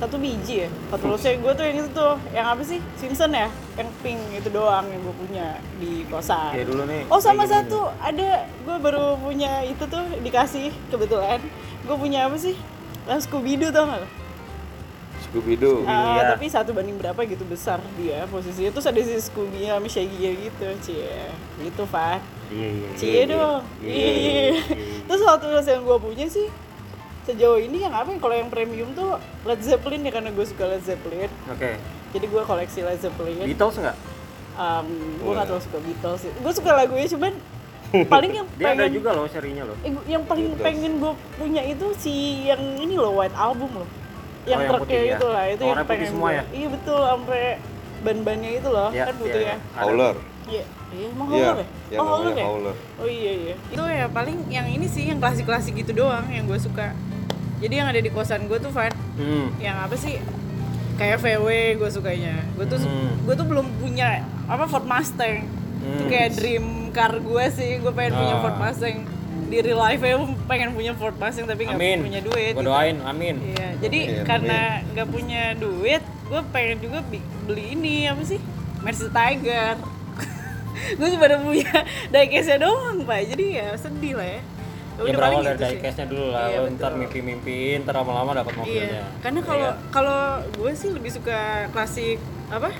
[0.02, 0.68] satu biji ya.
[0.90, 2.82] Hot Wheelsnya gue tuh yang itu tuh yang apa sih?
[2.98, 3.46] Simpson ya?
[3.78, 5.46] Yang pink itu doang yang gue punya
[5.78, 6.50] di kosan.
[6.50, 7.02] Kayak dulu nih.
[7.06, 7.80] Oh sama kayak gini satu.
[8.02, 8.28] Ada
[8.66, 11.38] gue baru punya itu tuh dikasih kebetulan.
[11.86, 12.58] Gue punya apa sih?
[13.06, 14.21] Lah Scooby Doo tau gak?
[15.32, 15.80] Scooby Doo.
[15.82, 16.22] Ah, Iya.
[16.30, 20.64] tapi satu banding berapa gitu besar dia posisinya terus ada si Scooby sama Shaggy gitu
[20.84, 22.20] cie gitu Fat.
[22.46, 22.88] Iya iya.
[22.94, 24.60] cie dong Iya, iya iya, iya.
[25.08, 26.52] terus Wheels yang gue punya sih
[27.22, 30.68] sejauh ini yang apa ya kalau yang premium tuh Led Zeppelin ya karena gue suka
[30.68, 31.80] Led Zeppelin Oke.
[32.12, 33.96] jadi gue koleksi Led Zeppelin Beatles nggak?
[34.52, 37.32] um, gue gak terlalu suka Beatles sih gue suka lagunya cuman
[38.12, 39.76] paling yang Dia ada pengen juga loh serinya loh.
[39.80, 40.60] Eh, yang paling Beatles.
[40.62, 42.12] pengen gue punya itu si
[42.44, 43.88] yang ini loh White Album loh
[44.44, 45.14] yang Oh, yang truknya putih ya?
[45.14, 46.42] itu lah itu Warna yang putih pengen semua ya?
[46.50, 47.42] iya betul sampai
[48.02, 49.56] ban-bannya itu loh Iya, kan putih iya, ya iya.
[49.76, 50.14] Howler.
[50.44, 54.06] iya iya emang Iya, Howler ya oh Howler namanya ya oh iya iya itu ya
[54.08, 56.90] paling yang ini sih yang klasik-klasik gitu doang yang gue suka
[57.58, 59.52] jadi yang ada di kosan gue tuh Van Hmm.
[59.58, 60.18] yang apa sih
[60.94, 63.12] kayak VW gue sukanya gue tuh Hmm.
[63.22, 65.46] gue tuh belum punya apa Ford Mustang
[65.78, 66.08] itu Hmm.
[66.08, 68.40] kayak dream car gue sih gue pengen punya Ah.
[68.40, 69.04] Ford Mustang
[69.52, 70.16] di real life ya
[70.48, 72.70] pengen punya Ford Mustang tapi nggak punya duit Gua gitu.
[72.72, 73.34] doain, amin.
[73.44, 74.60] iya jadi Amin, karena
[74.90, 76.98] nggak punya duit gue pengen juga
[77.44, 78.40] beli ini apa sih
[78.80, 79.76] Mercedes Tiger
[80.98, 81.72] gue cuma ada punya
[82.08, 84.42] diecast-nya doang pak jadi ya sedih lah ya
[84.92, 86.44] Ya Udah berawal paling dari gitu diecast-nya dulu lah.
[86.44, 86.74] Iya, betul.
[86.76, 88.92] ntar mimpi-mimpiin, ntar lama-lama dapat mobilnya.
[88.92, 89.88] Iya, karena Iya kalau kan?
[89.88, 90.20] kalau
[90.52, 91.38] gue sih lebih suka
[91.72, 92.18] klasik
[92.52, 92.70] apa?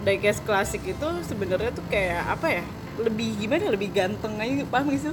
[0.00, 2.64] Diecast klasik itu sebenarnya tuh kayak apa ya?
[2.96, 3.68] Lebih gimana?
[3.68, 5.12] Lebih ganteng aja, paham sih?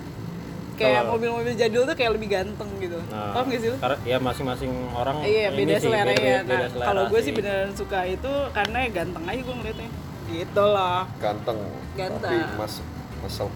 [0.79, 2.97] Kayak mobil-mobil jadul tuh kayak lebih ganteng gitu.
[3.07, 3.69] Nah, paham gak sih?
[3.69, 3.77] lu?
[3.77, 6.39] Karena ya masing-masing orang Iya, ini beda sih, selera beda- ya.
[6.39, 7.33] beda Nah, selera kalau gue sih sih.
[7.33, 9.89] beneran suka itu karena ya ganteng aja gue ngeliatnya.
[10.27, 11.01] Gitu loh.
[11.17, 11.59] Ganteng.
[11.93, 12.31] Ganteng.
[12.45, 12.73] Tapi mas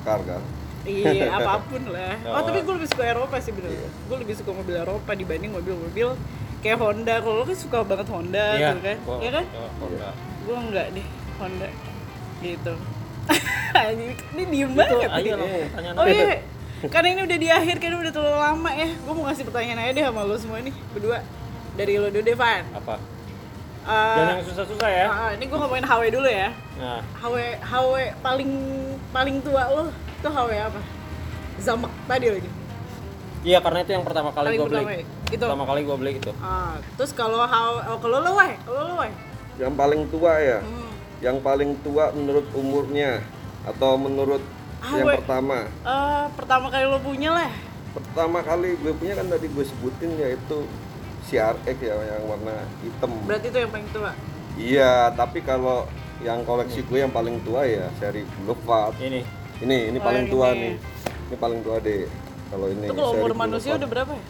[0.01, 0.41] car kan.
[0.81, 2.13] Iya, apa pun lah.
[2.23, 2.41] Oh, Oh.
[2.41, 3.69] tapi gue lebih suka Eropa sih bener.
[4.03, 6.17] Gue lebih suka mobil Eropa dibanding mobil-mobil
[6.59, 7.15] kayak Honda.
[7.17, 8.97] Kalau lo kan suka banget Honda Iya, tuh kan?
[8.99, 9.45] gua- Iya kan?
[9.77, 10.09] Honda.
[10.41, 11.07] gue enggak deh
[11.37, 11.69] Honda
[12.41, 12.73] gitu
[14.33, 15.33] ini diem banget ayo nih.
[15.35, 16.25] lo pertanyaan oh iya
[16.89, 18.89] Karena ini udah di akhir kan udah terlalu lama ya.
[18.89, 21.21] Gue mau ngasih pertanyaan aja deh sama lo semua nih berdua.
[21.77, 22.65] Dari lo dulu deh, Van.
[22.73, 22.95] Apa?
[23.81, 25.05] Eh, Jangan yang susah-susah ya.
[25.09, 26.53] ah, ini gue ngomongin HW dulu ya.
[26.77, 28.51] Nah, HW HW paling
[29.09, 30.81] paling tua lo itu HW apa?
[31.57, 32.49] Zamak tadi lagi.
[33.41, 34.85] iya karena itu yang pertama kali gue beli.
[34.85, 35.03] pertama ya?
[35.33, 35.45] Itu.
[35.49, 36.31] Pertama kali gue beli itu.
[36.45, 39.11] Ah, terus kalau HW oh, kalau lo weh, kalau lo weh.
[39.57, 40.59] Yang paling tua ya.
[40.61, 40.89] Hmm.
[41.21, 43.25] Yang paling tua menurut umurnya
[43.65, 44.41] atau menurut
[44.81, 45.57] Ah, yang we- pertama.
[45.69, 47.51] Eh, pertama kali lo punya lah.
[47.91, 50.57] Pertama kali gue punya kan tadi gue sebutin yaitu
[51.23, 53.11] CRX ya yang warna hitam.
[53.23, 54.11] Berarti itu yang paling tua.
[54.53, 55.85] Iya, tapi kalau
[56.19, 58.97] yang koleksi gue yang paling tua ya seri Boulevard.
[58.97, 59.21] Ini.
[59.61, 60.59] Ini ini Oh, paling tua ini.
[60.59, 60.73] nih.
[61.29, 62.09] Ini paling tua deh.
[62.49, 63.79] Kalau ini itu kalau umur manusia Boulevard.
[63.79, 64.23] udah berapa ya?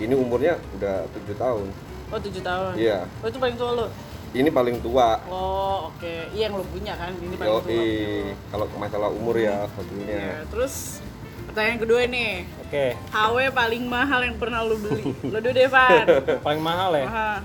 [0.00, 1.66] Ini umurnya udah tujuh tahun.
[2.10, 2.72] Oh, 7 tahun.
[2.74, 2.98] Iya.
[3.20, 3.86] Oh, itu paling tua lo.
[4.30, 5.18] Ini paling tua.
[5.26, 6.14] Oh, oke.
[6.30, 7.10] Iya yang lo punya kan.
[7.12, 7.86] Ini paling Yo, tua.
[8.54, 10.06] kalau masalah umur ya mobilnya.
[10.06, 11.02] Iya, terus
[11.50, 12.46] pertanyaan kedua nih.
[12.62, 12.86] Oke.
[13.10, 15.02] HW paling mahal yang pernah lo beli.
[15.26, 16.06] lo dulu deh, Van.
[16.46, 17.06] Paling mahal ya?
[17.10, 17.38] Mahal.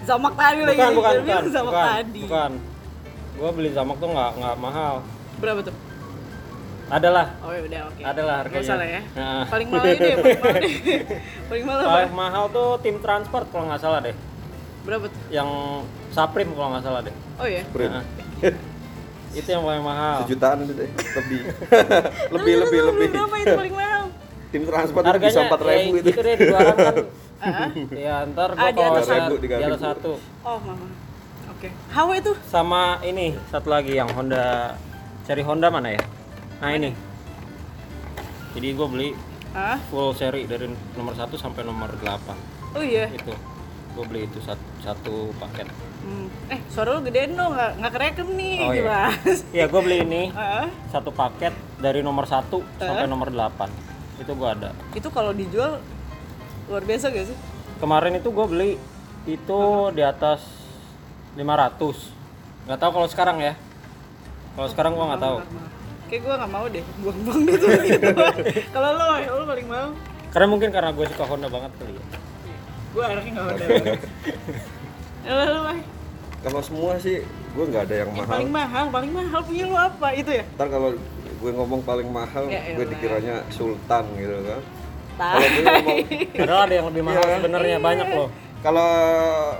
[0.00, 0.78] Zamak tadi lagi.
[0.78, 1.42] Bukan, bukan, bukan.
[1.50, 1.86] Zamak Bukan.
[1.90, 2.20] tadi.
[2.22, 2.52] Bukan.
[3.34, 4.94] Gue beli zamak tuh nggak nggak mahal.
[5.42, 5.74] Berapa tuh?
[6.90, 7.26] Adalah.
[7.42, 8.02] Oh, ya udah oke.
[8.02, 8.66] Adalah Nggak harganya.
[8.66, 9.00] usah lah ya.
[9.14, 9.44] Nah.
[9.46, 10.74] Paling mahal ini ya, paling mahal deh.
[11.50, 11.84] paling mahal?
[11.86, 14.14] Paling mahal tuh tim transport kalau nggak salah deh.
[14.86, 15.20] Berapa tuh?
[15.28, 15.50] Yang
[16.10, 17.14] Saprim kalau nggak salah deh.
[17.38, 17.62] Oh iya.
[17.66, 17.92] Sprint.
[17.92, 18.04] Nah.
[19.38, 20.16] itu yang paling mahal.
[20.26, 21.40] Sejutaan itu deh, lebih.
[22.34, 23.08] lebih Lu- lebih lebih.
[23.14, 24.02] Berapa itu paling mahal?
[24.50, 26.08] Tim transport itu Harganya bisa empat ribu ya, itu.
[26.10, 26.94] gitu deh di kan.
[27.40, 29.34] Ah, ya ntar Ah, gua di kalau atas lihat satu.
[29.38, 30.12] di atas satu.
[30.42, 30.86] Oh, mama.
[31.54, 31.68] Oke.
[31.92, 34.74] HW itu Sama ini satu lagi yang Honda
[35.22, 36.02] seri Honda mana ya?
[36.58, 36.90] Nah ini.
[38.50, 39.08] Jadi gue beli
[39.54, 39.78] Hah?
[39.88, 40.66] full seri dari
[40.98, 43.06] nomor 1 sampai nomor 8 Oh iya.
[43.06, 43.30] itu
[43.90, 45.70] gue beli itu satu, satu paket
[46.00, 46.26] Hmm.
[46.48, 48.80] Eh, suara lu gedein dong, nggak nggak kerekam nih, Oh, iya.
[49.12, 49.38] jelas.
[49.52, 50.22] ya gue beli ini
[50.88, 53.68] satu paket dari nomor 1 sampai nomor 8
[54.16, 55.76] itu gue ada itu kalau dijual
[56.66, 57.36] luar biasa gak sih?
[57.76, 58.70] kemarin itu gue beli
[59.24, 59.60] itu
[59.90, 60.40] di atas
[61.32, 61.76] 500
[62.64, 63.52] nggak tahu kalau sekarang ya
[64.52, 65.38] kalau sekarang gue nggak tahu
[66.10, 67.66] Kayak gua nggak mau deh, buang-buang gitu.
[68.74, 69.94] Kalau lo, lo paling mau?
[70.34, 72.04] karena mungkin karena gue suka Honda banget kali ya
[72.90, 73.66] Gua anaknya nggak ada.
[75.20, 75.76] Ya.
[76.40, 78.32] Kalau semua sih gue nggak ada yang Yang mahal.
[78.32, 80.08] paling mahal, paling mahal punya lo apa?
[80.12, 80.44] Itu ya?
[80.56, 80.90] Ntar kalau
[81.40, 82.90] gue ngomong paling mahal, Ya gue elah.
[82.90, 84.60] dikiranya sultan gitu kan.
[85.14, 85.98] Kalau gue ngomong
[86.40, 87.36] padahal ada yang lebih mahal Iya.
[87.36, 88.30] sebenarnya banyak loh
[88.60, 88.92] kalau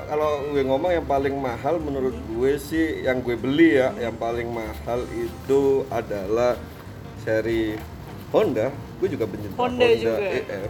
[0.04, 4.44] kalau gue ngomong yang paling mahal menurut gue sih yang gue beli ya, yang paling
[4.46, 6.52] mahal itu adalah
[7.18, 7.80] seri
[8.28, 8.68] Honda.
[8.96, 10.20] Gue juga pencinta Honda juga.
[10.20, 10.68] EF.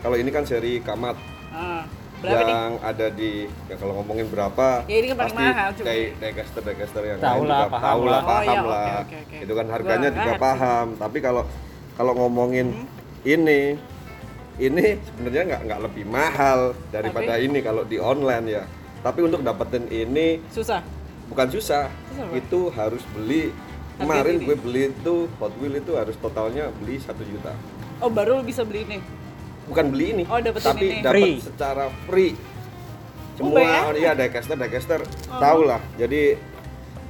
[0.00, 1.18] Kalau ini kan seri Kamat
[1.50, 1.82] Ah,
[2.26, 2.54] berapa nih?
[2.54, 3.32] yang ada di
[3.64, 5.86] ya kalau ngomongin berapa Ya, ini kan paling pasti mahal, cuma.
[5.86, 8.14] day- daycaster daycaster yang Tahu lah, juga paham tahu lah.
[8.14, 9.36] Oh, paham iya, oke, lah oke, oke.
[9.38, 10.44] itu kan Gua harganya nggak juga ngerti.
[10.44, 11.42] paham tapi kalau
[11.94, 12.86] kalau ngomongin Hmm.
[13.24, 13.60] ini
[14.56, 16.58] ini sebenarnya nggak nggak lebih mahal
[16.88, 18.62] daripada ini kalau di online ya
[19.00, 20.80] tapi untuk dapetin ini Susah.
[21.26, 22.34] bukan susah Susah apa?
[22.34, 23.50] itu harus beli
[23.94, 27.54] kemarin gue beli itu Hot Wheel itu harus totalnya beli satu juta
[27.96, 28.98] Oh, baru bisa beli ini.
[29.66, 31.00] Bukan beli ini Oh, tapi ini.
[31.00, 31.34] dapat Free.
[31.40, 32.32] secara free
[33.34, 33.94] Oh, semua bayar?
[33.94, 35.38] iya diecaster diecaster Oh.
[35.38, 36.38] tau lah jadi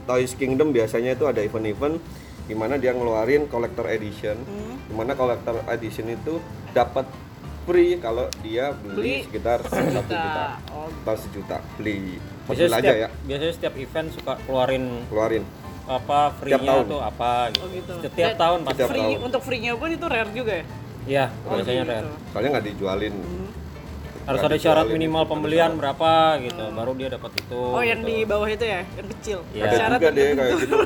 [0.05, 1.97] Toys Kingdom biasanya itu ada event-event
[2.45, 4.77] di mana dia ngeluarin collector edition Hmm.
[4.83, 6.41] di mana collector edition itu
[6.71, 7.09] dapat
[7.65, 10.05] free kalau dia beli, Beli sekitar satu Juta.
[10.05, 15.45] juta Oh, atau sejuta beli biasanya setiap, aja ya biasanya setiap event suka keluarin keluarin
[15.85, 16.85] apa Setiap free-nya tahun.
[16.87, 17.61] tuh apa gitu.
[17.61, 17.93] Oh, gitu.
[18.03, 18.73] Setiap Dan tahun pasti.
[18.75, 19.21] Setiap free tahun.
[19.23, 20.65] untuk free-nya pun itu rare juga ya?
[21.05, 21.93] Iya, Oh, biasanya gitu.
[21.93, 22.09] rare.
[22.33, 23.15] soalnya nggak dijualin
[24.25, 27.61] Harus Nggak ada syarat minimal pembelian berapa gitu, baru dia dapat itu.
[27.61, 28.09] Oh, yang gitu.
[28.09, 29.39] di bawah itu ya, yang kecil.
[29.53, 29.63] Iya.
[29.63, 30.77] ada Syarat juga deh kayak gitu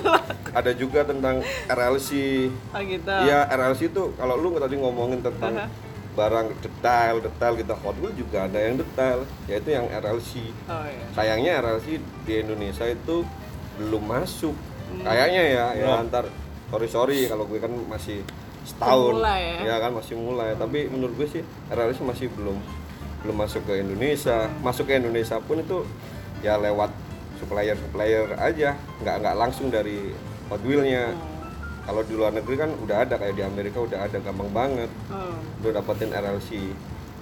[0.50, 1.36] ada juga tentang
[1.68, 2.08] RLC
[2.68, 3.14] Oh, gitu.
[3.14, 5.66] Iya RLC itu kalau lu tadi ngomongin tentang Aha.
[6.12, 10.30] barang detail detail kita Hot Wheels juga ada yang detail yaitu yang RLC
[10.66, 11.06] Oh, iya.
[11.14, 11.86] sayangnya RLC
[12.26, 13.22] di Indonesia itu
[13.78, 14.56] belum masuk
[14.88, 15.04] Hmm.
[15.04, 16.26] kayaknya ya ya antar
[16.66, 18.24] sorry sorry kalau gue kan masih
[18.68, 19.76] setahun Pemula ya.
[19.80, 22.56] kan masih mulai tapi menurut gue sih RLC masih belum
[23.18, 24.60] belum masuk ke Indonesia Hmm.
[24.60, 25.78] masuk ke Indonesia pun itu
[26.38, 26.92] ya lewat
[27.34, 30.12] supplier supplier aja nggak nggak langsung dari
[30.46, 31.50] Hot Wheelnya Hmm.
[31.82, 35.34] kalau di luar negeri kan udah ada kayak di Amerika udah ada gampang banget Oh,
[35.58, 36.50] lu dapetin RLC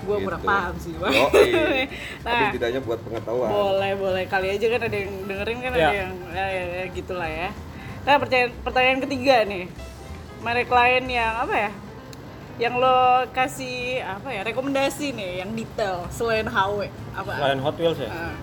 [0.04, 0.46] gua kurang gitu.
[0.46, 1.08] paham sih, Bang.
[1.08, 1.88] Yoi.
[2.20, 2.28] Nah.
[2.28, 4.24] tapi tidaknya buat pengetahuan boleh, boleh.
[4.26, 5.90] Kali aja kan ada yang dengerin kan ada Ya.
[5.96, 7.48] yang ya, ya, ya, gitulah ya.
[8.04, 9.64] Nah, pertanyaan, pertanyaan ketiga nih.
[10.40, 11.70] Merek lain yang apa ya?
[12.56, 12.98] Yang lo
[13.32, 14.40] kasih apa ya?
[14.44, 17.32] Rekomendasi nih yang detail selain HW apa?
[17.36, 18.08] Selain Hot Wheels ya.
[18.08, 18.36] Ah.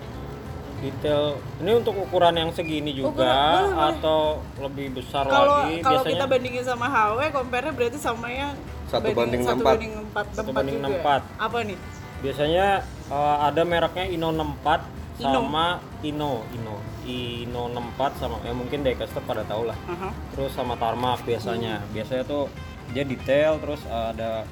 [0.78, 1.40] Detail.
[1.64, 3.88] Ini untuk ukuran yang segini juga Ukuran, boleh, boleh.
[3.96, 4.20] atau
[4.60, 8.52] lebih besar Kalau lagi kalau biasanya kita bandingin sama HW, compare-nya berarti sama yang
[8.84, 9.70] Satu banding satu 64.
[9.72, 11.18] banding empat Satu tempat banding juga ya?
[11.32, 11.40] 64.
[11.40, 11.78] apa nih
[12.20, 12.66] Biasanya
[13.08, 15.30] eh, ada mereknya Ino 64 Ino.
[15.32, 15.66] sama
[16.00, 16.76] Ino, Ino.
[17.04, 19.78] Ino 64 sama ya mungkin Daycaster pada tahu lah.
[19.86, 20.10] Aha.
[20.32, 21.84] Terus sama Tarmac biasanya.
[21.90, 22.50] Biasanya tuh
[22.90, 24.42] dia detail terus ada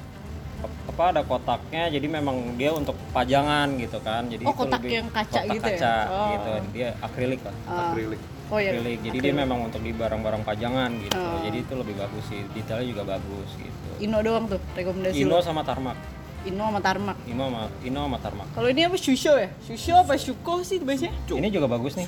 [0.63, 5.09] apa ada kotaknya jadi memang dia untuk pajangan gitu kan jadi Oh, kotak lebih yang
[5.09, 5.75] kaca kotak gitu ya?
[5.75, 6.27] kaca Oh.
[6.31, 7.91] gitu dia akrilik lah Ah.
[7.91, 8.19] Akrilik.
[8.47, 11.43] oh iya akrilik jadi dia memang untuk di barang-barang pajangan gitu Oh.
[11.43, 15.43] jadi itu lebih bagus sih detailnya juga bagus gitu Ino doang tuh rekomendasi Ino lo
[15.43, 15.99] sama Tarmac
[16.43, 17.17] Ino sama Tarmak.
[17.23, 19.47] Ino sama Ino sama Tarmac kalau ini apa Shusho ya?
[19.59, 21.15] Shusho apa Shuko sih biasanya?
[21.25, 22.05] Ini juga bagus nih.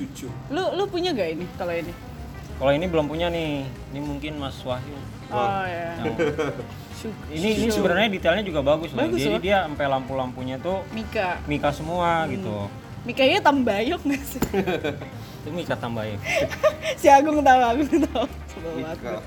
[0.50, 1.94] Lu lu punya gak ini kalau ini?
[2.56, 3.64] Kalau ini belum punya nih.
[3.92, 4.96] Ini mungkin Mas Wahyu.
[5.28, 6.18] Oh ya Yang-
[6.96, 9.42] Shu- ini ini sebenarnya detailnya juga bagus, loh Bagus jadi loh.
[9.42, 11.44] dia sampai lampu-lampunya tuh Mika.
[11.44, 12.72] Mika semua gitu.
[13.04, 14.40] Mikanya tambayok gak sih?
[15.44, 16.18] Itu Mika tambahin
[17.00, 18.26] si Agung tahu Agung tahu.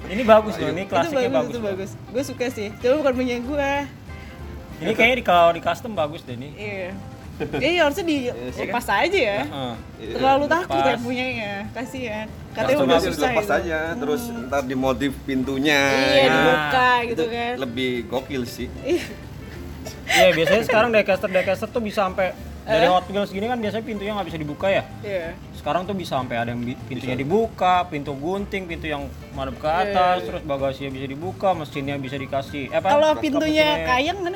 [0.09, 1.67] Ini bagus loh ini itu klasiknya bagus, bagus, itu loh.
[1.69, 1.91] bagus.
[2.11, 2.69] Gue suka sih.
[2.75, 3.71] Coba bukan punya gue
[4.79, 6.91] ini kayaknya di kalau di custom bagus deh ini iya
[7.63, 9.39] Iya harusnya dilepas aja ya.
[9.47, 9.75] Heeh.
[10.11, 12.27] Terlalu takut yang punyanya, kasihan.
[12.51, 13.55] Katanya udah susah lepas itu.
[13.63, 17.55] aja terus ntar dimodif pintunya Iya, Nah, dibuka gitu itu kan.
[17.57, 19.07] lebih gokil sih Ih,
[20.09, 21.23] Iya biasanya sekarang diecast
[21.71, 22.35] tuh bisa sampai
[22.69, 24.83] dari Hot Wheels gini kan biasanya pintunya nggak bisa dibuka ya.
[25.01, 25.33] Iya.
[25.57, 30.23] Sekarang tuh bisa sampai ada yang pintunya dibuka, pintu gunting, pintu yang madep ke atas,
[30.23, 32.69] terus bagasinya bisa dibuka, mesinnya bisa dikasih.
[32.69, 32.93] Eh, apa?
[32.93, 34.33] Kalau pintunya kapasinya- kayang nggak?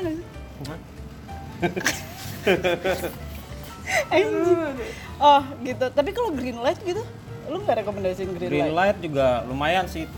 [4.11, 4.59] Anjing.
[5.19, 5.87] Oh gitu.
[5.89, 7.03] Tapi kalau green light gitu,
[7.47, 8.97] lu nggak rekomendasiin green, Green light?
[8.97, 10.09] light juga lumayan sih.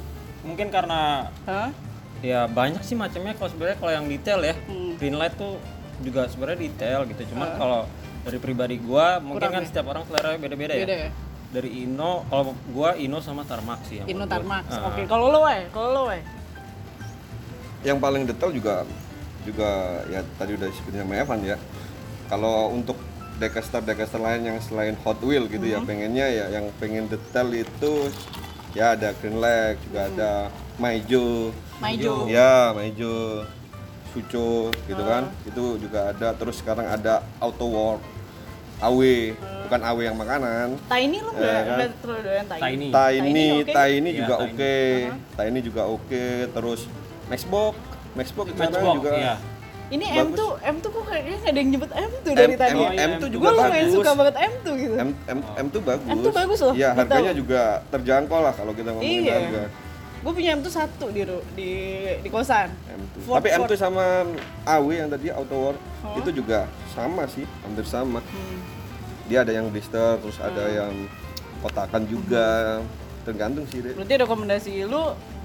[0.44, 1.72] Mungkin karena Hah?
[2.20, 4.54] ya banyak sih macamnya kalau sebenarnya kalau yang detail ya.
[4.64, 4.96] Hmm.
[4.96, 5.56] Green light tuh
[6.02, 7.22] juga sebenarnya detail gitu.
[7.34, 7.80] Cuman kalau
[8.24, 9.68] dari pribadi gua mungkin kan ya?
[9.68, 10.84] setiap orang selera beda-beda ya.
[10.88, 11.10] Beda ya?
[11.54, 14.24] Dari Ino, kalau gua Ino sama Tarmac sih yang Ino.
[14.26, 14.64] Tarmax.
[14.74, 14.90] Ah.
[14.90, 16.22] Oke, kalau lo wae, kalau lo wae.
[17.84, 18.88] yang paling detail juga
[19.44, 21.56] juga ya tadi udah disebutin sama Evan ya
[22.32, 22.96] kalau untuk
[23.36, 28.08] Decaster Decaster lain yang selain Hot Wheel gitu ya pengennya ya yang pengen detail itu
[28.72, 30.32] ya ada Green Lake juga ada
[30.80, 32.24] Maijo Maijo.
[32.24, 33.44] ya Maijo
[34.14, 38.02] Suco gitu kan itu juga ada terus sekarang ada Auto World
[38.78, 39.00] AW
[39.64, 41.90] bukan AW yang makanan Tiny lo nggak Ya, kan?
[41.98, 42.60] terlalu doyan Tiny.
[42.62, 42.86] Tiny.
[42.88, 43.72] Tiny, Tiny oke.
[43.72, 44.76] Tiny Iya, juga oke,
[45.34, 46.80] Tiny juga oke, terus
[47.24, 47.74] Maxbox,
[48.12, 49.34] Maxbox Matchbox, juga iya.
[49.84, 52.46] Ini M tuh, M tuh kok kayaknya nggak ada yang nyebut M tuh M, dari
[52.46, 52.72] M, tadi.
[52.74, 53.32] Oh, M, iya, tuh M.
[53.32, 53.94] juga Gue lumayan bagus.
[53.94, 54.94] suka banget M tuh gitu.
[54.96, 56.08] M, M, M tuh bagus.
[56.08, 59.34] M tuh bagus loh, Iya, harganya juga terjangkau lah kalau kita ngomongin Iya.
[59.34, 59.62] harga.
[60.24, 61.20] Gue punya M tuh satu di
[61.52, 61.70] di
[62.18, 62.72] di kosan.
[62.88, 63.20] M tuh.
[63.22, 63.68] Ford, Tapi Ford.
[63.68, 64.24] tuh sama
[64.64, 66.16] AW yang tadi Auto War Oh.
[66.16, 68.20] itu juga sama sih, hampir sama.
[68.20, 68.58] Hmm.
[69.24, 70.92] Dia ada yang blister, terus ada yang
[71.60, 72.80] kotakan juga.
[73.22, 73.96] Tergantung sih, Dek.
[73.96, 75.00] Berarti rekomendasi lu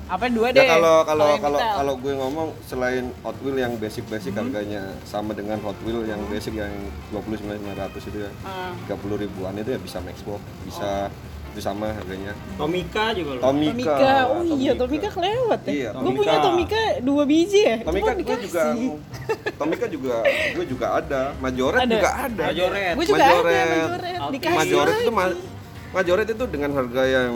[0.05, 0.67] apa dua Ya deh?
[0.67, 4.47] kalau kalau kalau kalau gue ngomong selain Hot Wheel yang basic-basic Hmm.
[4.47, 6.71] harganya sama dengan Hot Wheel yang basic yang
[7.13, 8.31] 29.900 itu ya.
[8.41, 8.75] Ah.
[8.83, 11.07] 30 ribuan itu ya bisa Maxbox, bisa
[11.49, 12.31] itu sama harganya.
[12.55, 13.41] Tomika juga loh.
[13.43, 13.93] Tomika.
[13.95, 15.71] Tomika, oh iya Tomika kelewat ya.
[15.71, 17.75] Iya, gue punya Tomika dua biji ya.
[17.81, 18.63] Tomika gue juga.
[19.55, 21.91] Tomika juga gue juga ada, Majoret Ada.
[21.91, 22.43] juga ada.
[22.47, 22.93] Majoret.
[22.93, 23.67] Gue juga ada Majoret.
[23.67, 24.17] Majoret.
[24.19, 24.33] Altis.
[24.33, 25.39] Dikasih Majoret itu ma-
[25.89, 27.31] Majoret itu dengan harga yang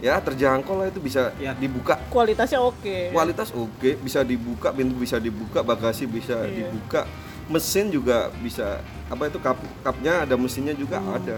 [0.00, 1.52] ya terjangkau lah itu bisa Ya.
[1.52, 2.00] dibuka.
[2.08, 3.12] kualitasnya oke.
[3.12, 6.66] Kualitas oke, bisa dibuka, pintu bisa dibuka, bagasi bisa Iya.
[6.66, 7.04] dibuka,
[7.46, 11.14] mesin juga bisa apa itu kap kapnya ada mesinnya juga Hmm.
[11.14, 11.36] ada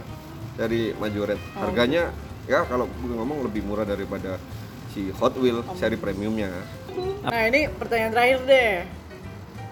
[0.63, 1.41] dari Majoret.
[1.59, 2.15] Oh, Harganya
[2.47, 4.39] ya kalau gue ngomong lebih murah daripada
[4.95, 5.75] si Hot Wheel Oh.
[5.75, 6.55] seri premiumnya.
[7.25, 8.75] Nah ini pertanyaan terakhir deh.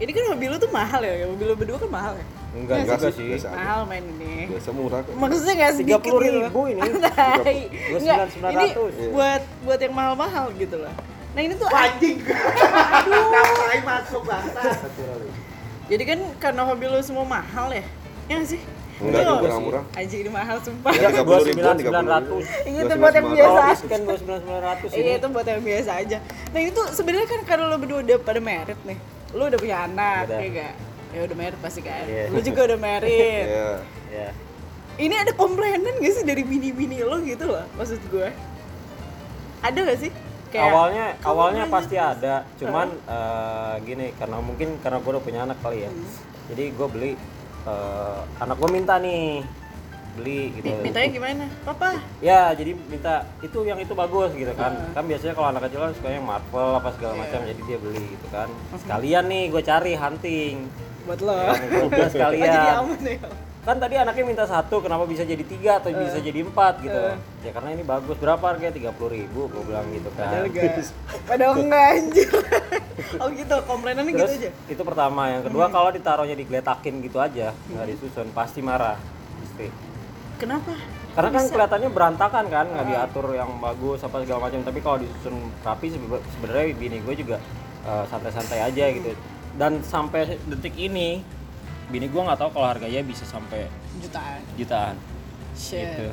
[0.01, 2.25] Ini kan mobil lu tuh mahal ya, mobil lu berdua kan mahal ya?
[2.51, 3.27] Enggak Enggak juga sih, sih.
[3.31, 3.49] biasa.
[3.53, 4.35] Mahal main ini.
[4.49, 5.13] Biasa murah kok.
[5.13, 6.61] Maksudnya nggak sedikit 30.000 gitu.
[6.67, 6.81] ini.
[6.89, 7.59] Anjay.
[7.69, 9.15] Gua Nggak, ini 9.900.
[9.15, 10.95] buat buat yang mahal-mahal gitu lah.
[11.31, 12.19] Nah ini tuh anjing
[13.31, 14.63] ngapain masuk bangsa
[15.87, 17.83] jadi kan karena hobi lu semua mahal ya?
[18.27, 18.59] Ya sih?
[19.01, 19.29] Enggak Iya.
[19.33, 19.83] juga murah-murah.
[19.97, 20.93] Anjing ini mahal sumpah.
[20.93, 22.69] Tiga puluh ribuan, tiga puluh 29.900.
[22.69, 23.61] Iya, itu buat yang biasa.
[23.89, 26.19] kan 29.900 Iya itu buat yang biasa aja.
[26.53, 28.99] Nah ini tuh sebenarnya kan karena lo berdua udah pada merit nih,
[29.33, 30.75] lo udah punya anak, ya gak?
[31.11, 32.05] Ya udah merit pasti kan.
[32.05, 32.25] Iya.
[32.29, 33.45] Lo juga udah merit.
[33.49, 33.69] Iya.
[34.13, 34.29] Ya.
[35.01, 38.29] Ini ada komplainan gak sih dari bini-bini lo gitu loh, maksud gue?
[39.65, 40.13] Ada gak sih?
[40.51, 45.41] awalnya kamu awalnya belanja pasti ada, cuman eh, gini karena mungkin karena gue udah punya
[45.47, 45.91] anak kali ya.
[45.95, 46.11] Hmm.
[46.51, 47.11] Jadi gue beli
[47.63, 49.45] eh, anak gue minta nih
[50.11, 50.67] beli gitu.
[50.67, 51.45] Mi- Mintanya gimana?
[51.63, 51.95] Papa?
[52.21, 54.73] Ya, jadi minta itu yang itu bagus gitu kan.
[54.73, 54.93] Hmm.
[54.93, 57.21] Kan biasanya kalau anak kecil kan suka yang Marvel apa segala Iya.
[57.21, 58.49] macam, jadi dia beli gitu kan.
[58.77, 60.55] Sekalian nih gue cari hunting.
[61.03, 61.33] Buat lo.
[61.33, 62.75] Yang gua Oh, jadi sekalian.
[62.77, 63.19] aman ya?
[63.61, 66.97] Kan tadi anaknya minta satu kenapa bisa jadi tiga atau bisa jadi empat gitu?
[67.45, 68.17] Ya karena ini bagus.
[68.17, 68.73] Berapa harganya?
[68.73, 70.33] Tiga puluh ribu gue bilang gitu kan.
[70.33, 70.73] Padahal enggak.
[71.29, 72.31] Padahal enggak anjir.
[73.21, 74.51] oh gitu, komplainannya gitu aja.
[74.65, 75.29] itu pertama.
[75.29, 78.97] Yang kedua kalau ditaruhnya digeletakin gitu aja nggak disusun pasti marah
[79.41, 79.69] pasti.
[80.41, 80.73] Kenapa?
[81.11, 84.65] karena kan kelihatannya berantakan kan nggak diatur yang bagus apa segala macam.
[84.65, 87.37] Tapi kalau disusun rapi sebe- sebenarnya bini gue juga
[87.85, 89.13] eh, santai-santai aja gitu.
[89.53, 91.21] Dan sampai detik ini
[91.91, 93.67] bini gue nggak tahu kalau harganya bisa sampai
[93.99, 94.41] Jutaan.
[94.57, 94.95] jutaan
[95.53, 95.85] Shit.
[95.85, 96.09] gitu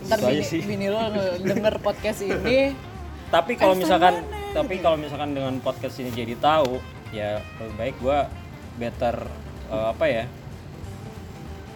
[0.00, 0.60] Ntar Itu aja bini, sih.
[0.64, 1.00] bini lo
[1.40, 2.72] denger podcast ini
[3.34, 7.96] tapi kalau misalkan mana tapi kalau misalkan dengan podcast ini jadi tahu ya lebih baik
[8.02, 8.18] gue
[8.76, 9.16] better
[9.70, 10.24] eh, apa ya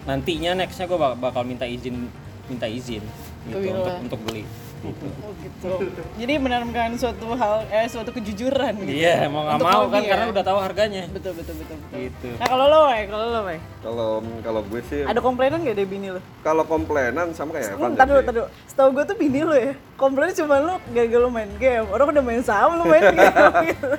[0.05, 2.07] nantinya nextnya gue bakal minta izin
[2.45, 3.01] minta izin
[3.49, 5.71] gitu untuk untuk beli gitu Oh gitu.
[6.15, 8.91] Jadi menanamkan suatu hal eh suatu kejujuran gitu.
[8.91, 10.09] iya mau nggak mau kan ya.
[10.09, 11.75] karena udah tahu harganya Betul betul betul.
[11.75, 11.97] betul.
[11.99, 14.09] gitu Nah kalau lo, Wei, kalau lo, Wei, Kalau
[14.41, 16.21] kalau gue sih ada komplainan gak dari bini lo?
[16.41, 18.45] kalau komplainan sama kayak Evan Entar dulu, dulu.
[18.65, 19.73] Setahu gue tuh bini lo ya.
[19.95, 21.85] Komplain cuma lo gagal lo main game.
[21.87, 23.25] Orang udah main sama lo main game.
[23.65, 23.89] gitu.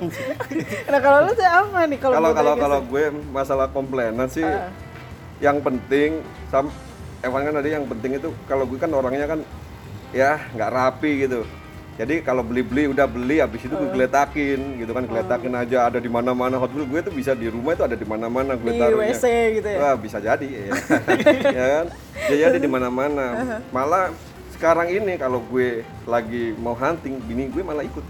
[0.91, 4.71] nah kalau lo tuh apa nih kalau Kalau kalau kalau gue masalah komplainan sih Ah.
[5.37, 6.71] yang penting sam
[7.19, 9.39] Evan kan tadi yang penting itu kalau gue kan orangnya kan
[10.15, 11.41] ya nggak rapi gitu.
[11.97, 16.05] Jadi kalau beli-beli udah beli habis itu gue geletakin gitu kan geletakin aja ada di
[16.05, 19.17] mana-mana Hot Wheels gue tuh bisa di rumah itu ada di mana-mana gue di taruhnya.
[19.17, 19.25] WC
[19.57, 19.77] gitu ya.
[19.81, 20.61] Wah, bisa jadi ya.
[21.57, 21.85] ya kan?
[22.29, 23.25] Ya jadi di mana-mana.
[23.73, 24.13] Malah
[24.53, 28.05] sekarang ini kalau gue lagi mau hunting, bini gue malah ikut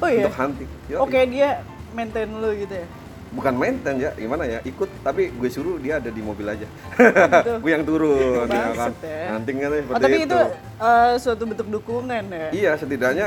[0.00, 0.28] Oh iya.
[0.28, 0.68] untuk hunting.
[1.00, 1.64] Oke, dia
[1.96, 2.86] maintain lo gitu ya.
[3.30, 4.58] Bukan maintain ya, gimana ya?
[4.62, 6.66] Ikut tapi gue suruh dia ada di mobil aja.
[6.66, 7.52] gitu.
[7.62, 8.90] gue yang turun ya kan.
[8.98, 9.38] Ya.
[9.38, 9.54] Tuh
[9.86, 10.26] Oh, tapi itu.
[10.26, 10.38] itu
[10.76, 12.48] eh, suatu bentuk dukungan ya.
[12.50, 13.26] Iya, setidaknya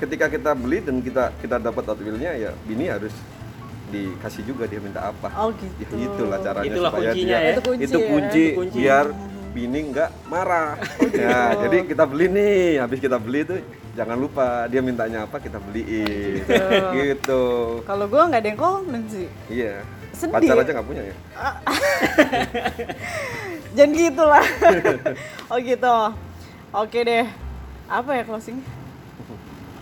[0.00, 3.12] ketika kita beli dan kita kita dapat Hot Wheels-nya ya bini harus
[3.88, 5.28] dikasih juga dia minta apa.
[5.36, 5.92] Oh gitu.
[5.92, 7.52] Ya, itulah caranya Itulah supaya kuncinya dia ya.
[7.52, 8.08] Itu kunci itu ya.
[8.08, 8.78] kunci, Itu kunci.
[8.80, 9.06] biar
[9.54, 10.70] bini nggak marah.
[11.14, 13.54] Ya, jadi kita beli nih, habis kita beli itu
[13.94, 16.42] jangan lupa dia mintanya apa kita beliin.
[16.94, 17.42] gitu.
[17.86, 19.28] Kalau gue nggak ada yang komplain sih.
[19.48, 19.86] Iya.
[20.14, 20.34] Sedih.
[20.34, 21.16] Pacar aja nggak punya ya?
[23.74, 24.46] Jangan gitu lah.
[25.50, 25.96] oh gitu.
[26.74, 27.26] Oke deh.
[27.90, 28.58] Apa ya closing?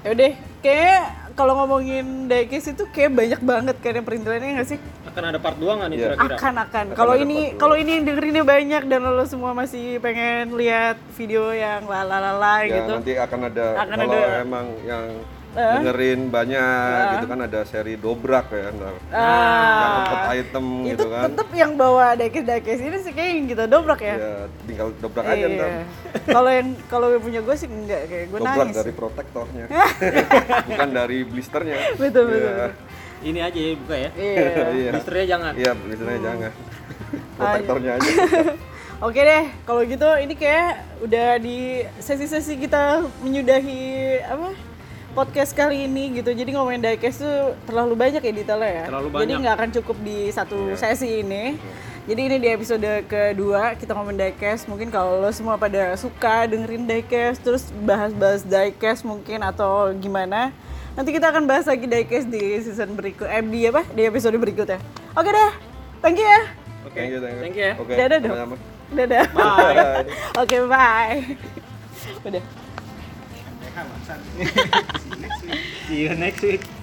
[0.03, 4.79] Yaudah, kayak kalau ngomongin diecast itu kayak banyak banget kayak perintilannya nggak sih?
[5.05, 6.05] akan ada part 2 nggak nih Iya.
[6.09, 6.85] kira-kira Akan akan.
[6.87, 11.51] Akan Kalau ini kalau ini yang dengerinnya banyak dan lo semua masih pengen lihat video
[11.51, 12.93] yang lalalala Ya, gitu.
[12.97, 14.41] nanti akan ada Akan kalau ada.
[14.41, 15.05] emang yang
[15.53, 15.61] Eh?
[15.79, 16.65] dengerin banyak
[16.99, 17.13] Ah.
[17.15, 18.95] gitu kan ada seri dobrak ya ntar.
[19.13, 20.01] Ah.
[20.25, 21.29] yang item itu gitu kan.
[21.29, 24.15] tetep yang bawa diecast diecast ini sih kayak yang kita dobrak ya.
[24.15, 24.35] Ya,
[24.65, 25.69] tinggal dobrak aja ntar.
[25.69, 25.85] Iya.
[26.27, 28.77] Kalau yang kalau yang punya gue sih enggak kayak gue Dobrak nangis.
[28.79, 29.67] dari protektornya.
[30.69, 31.77] Bukan dari blisternya.
[31.95, 32.69] Betul, betul, Ya.
[33.23, 34.47] ini aja ya buka ya Iya.
[34.79, 34.91] Iya.
[34.91, 36.27] blisternya jangan Iya, blisternya Hmm.
[36.27, 36.53] jangan.
[37.37, 38.11] Protektornya aja.
[39.03, 40.69] Oke deh, kalau gitu ini kayak
[41.03, 41.59] udah di
[41.99, 43.83] sesi-sesi kita menyudahi
[44.23, 44.55] apa
[45.13, 46.33] podcast kali ini gitu.
[46.33, 48.85] Jadi ngomongin diecast tuh terlalu banyak ya detailnya ya.
[48.89, 49.37] Terlalu Jadi banyak.
[49.41, 51.57] nggak akan cukup di satu sesi ini.
[52.03, 54.67] Jadi ini di episode kedua kita ngomongin diecast.
[54.67, 60.51] Mungkin kalau lo semua pada suka dengerin diecast, terus bahas-bahas diecast mungkin atau gimana.
[60.93, 63.87] Nanti kita akan bahas lagi diecast di season berikut, eh di apa?
[63.87, 64.83] Di episode berikutnya.
[65.15, 65.53] Oke deh,
[66.03, 66.43] thank you ya.
[66.83, 67.41] oke Thank you, thank you.
[67.41, 68.59] thank you ya Oke, Dadah dong.
[68.93, 69.25] Dadah.
[69.33, 70.05] Bye.
[70.43, 71.17] Oke, bye.
[72.27, 72.45] Udah.
[73.73, 76.82] see you next week See you next.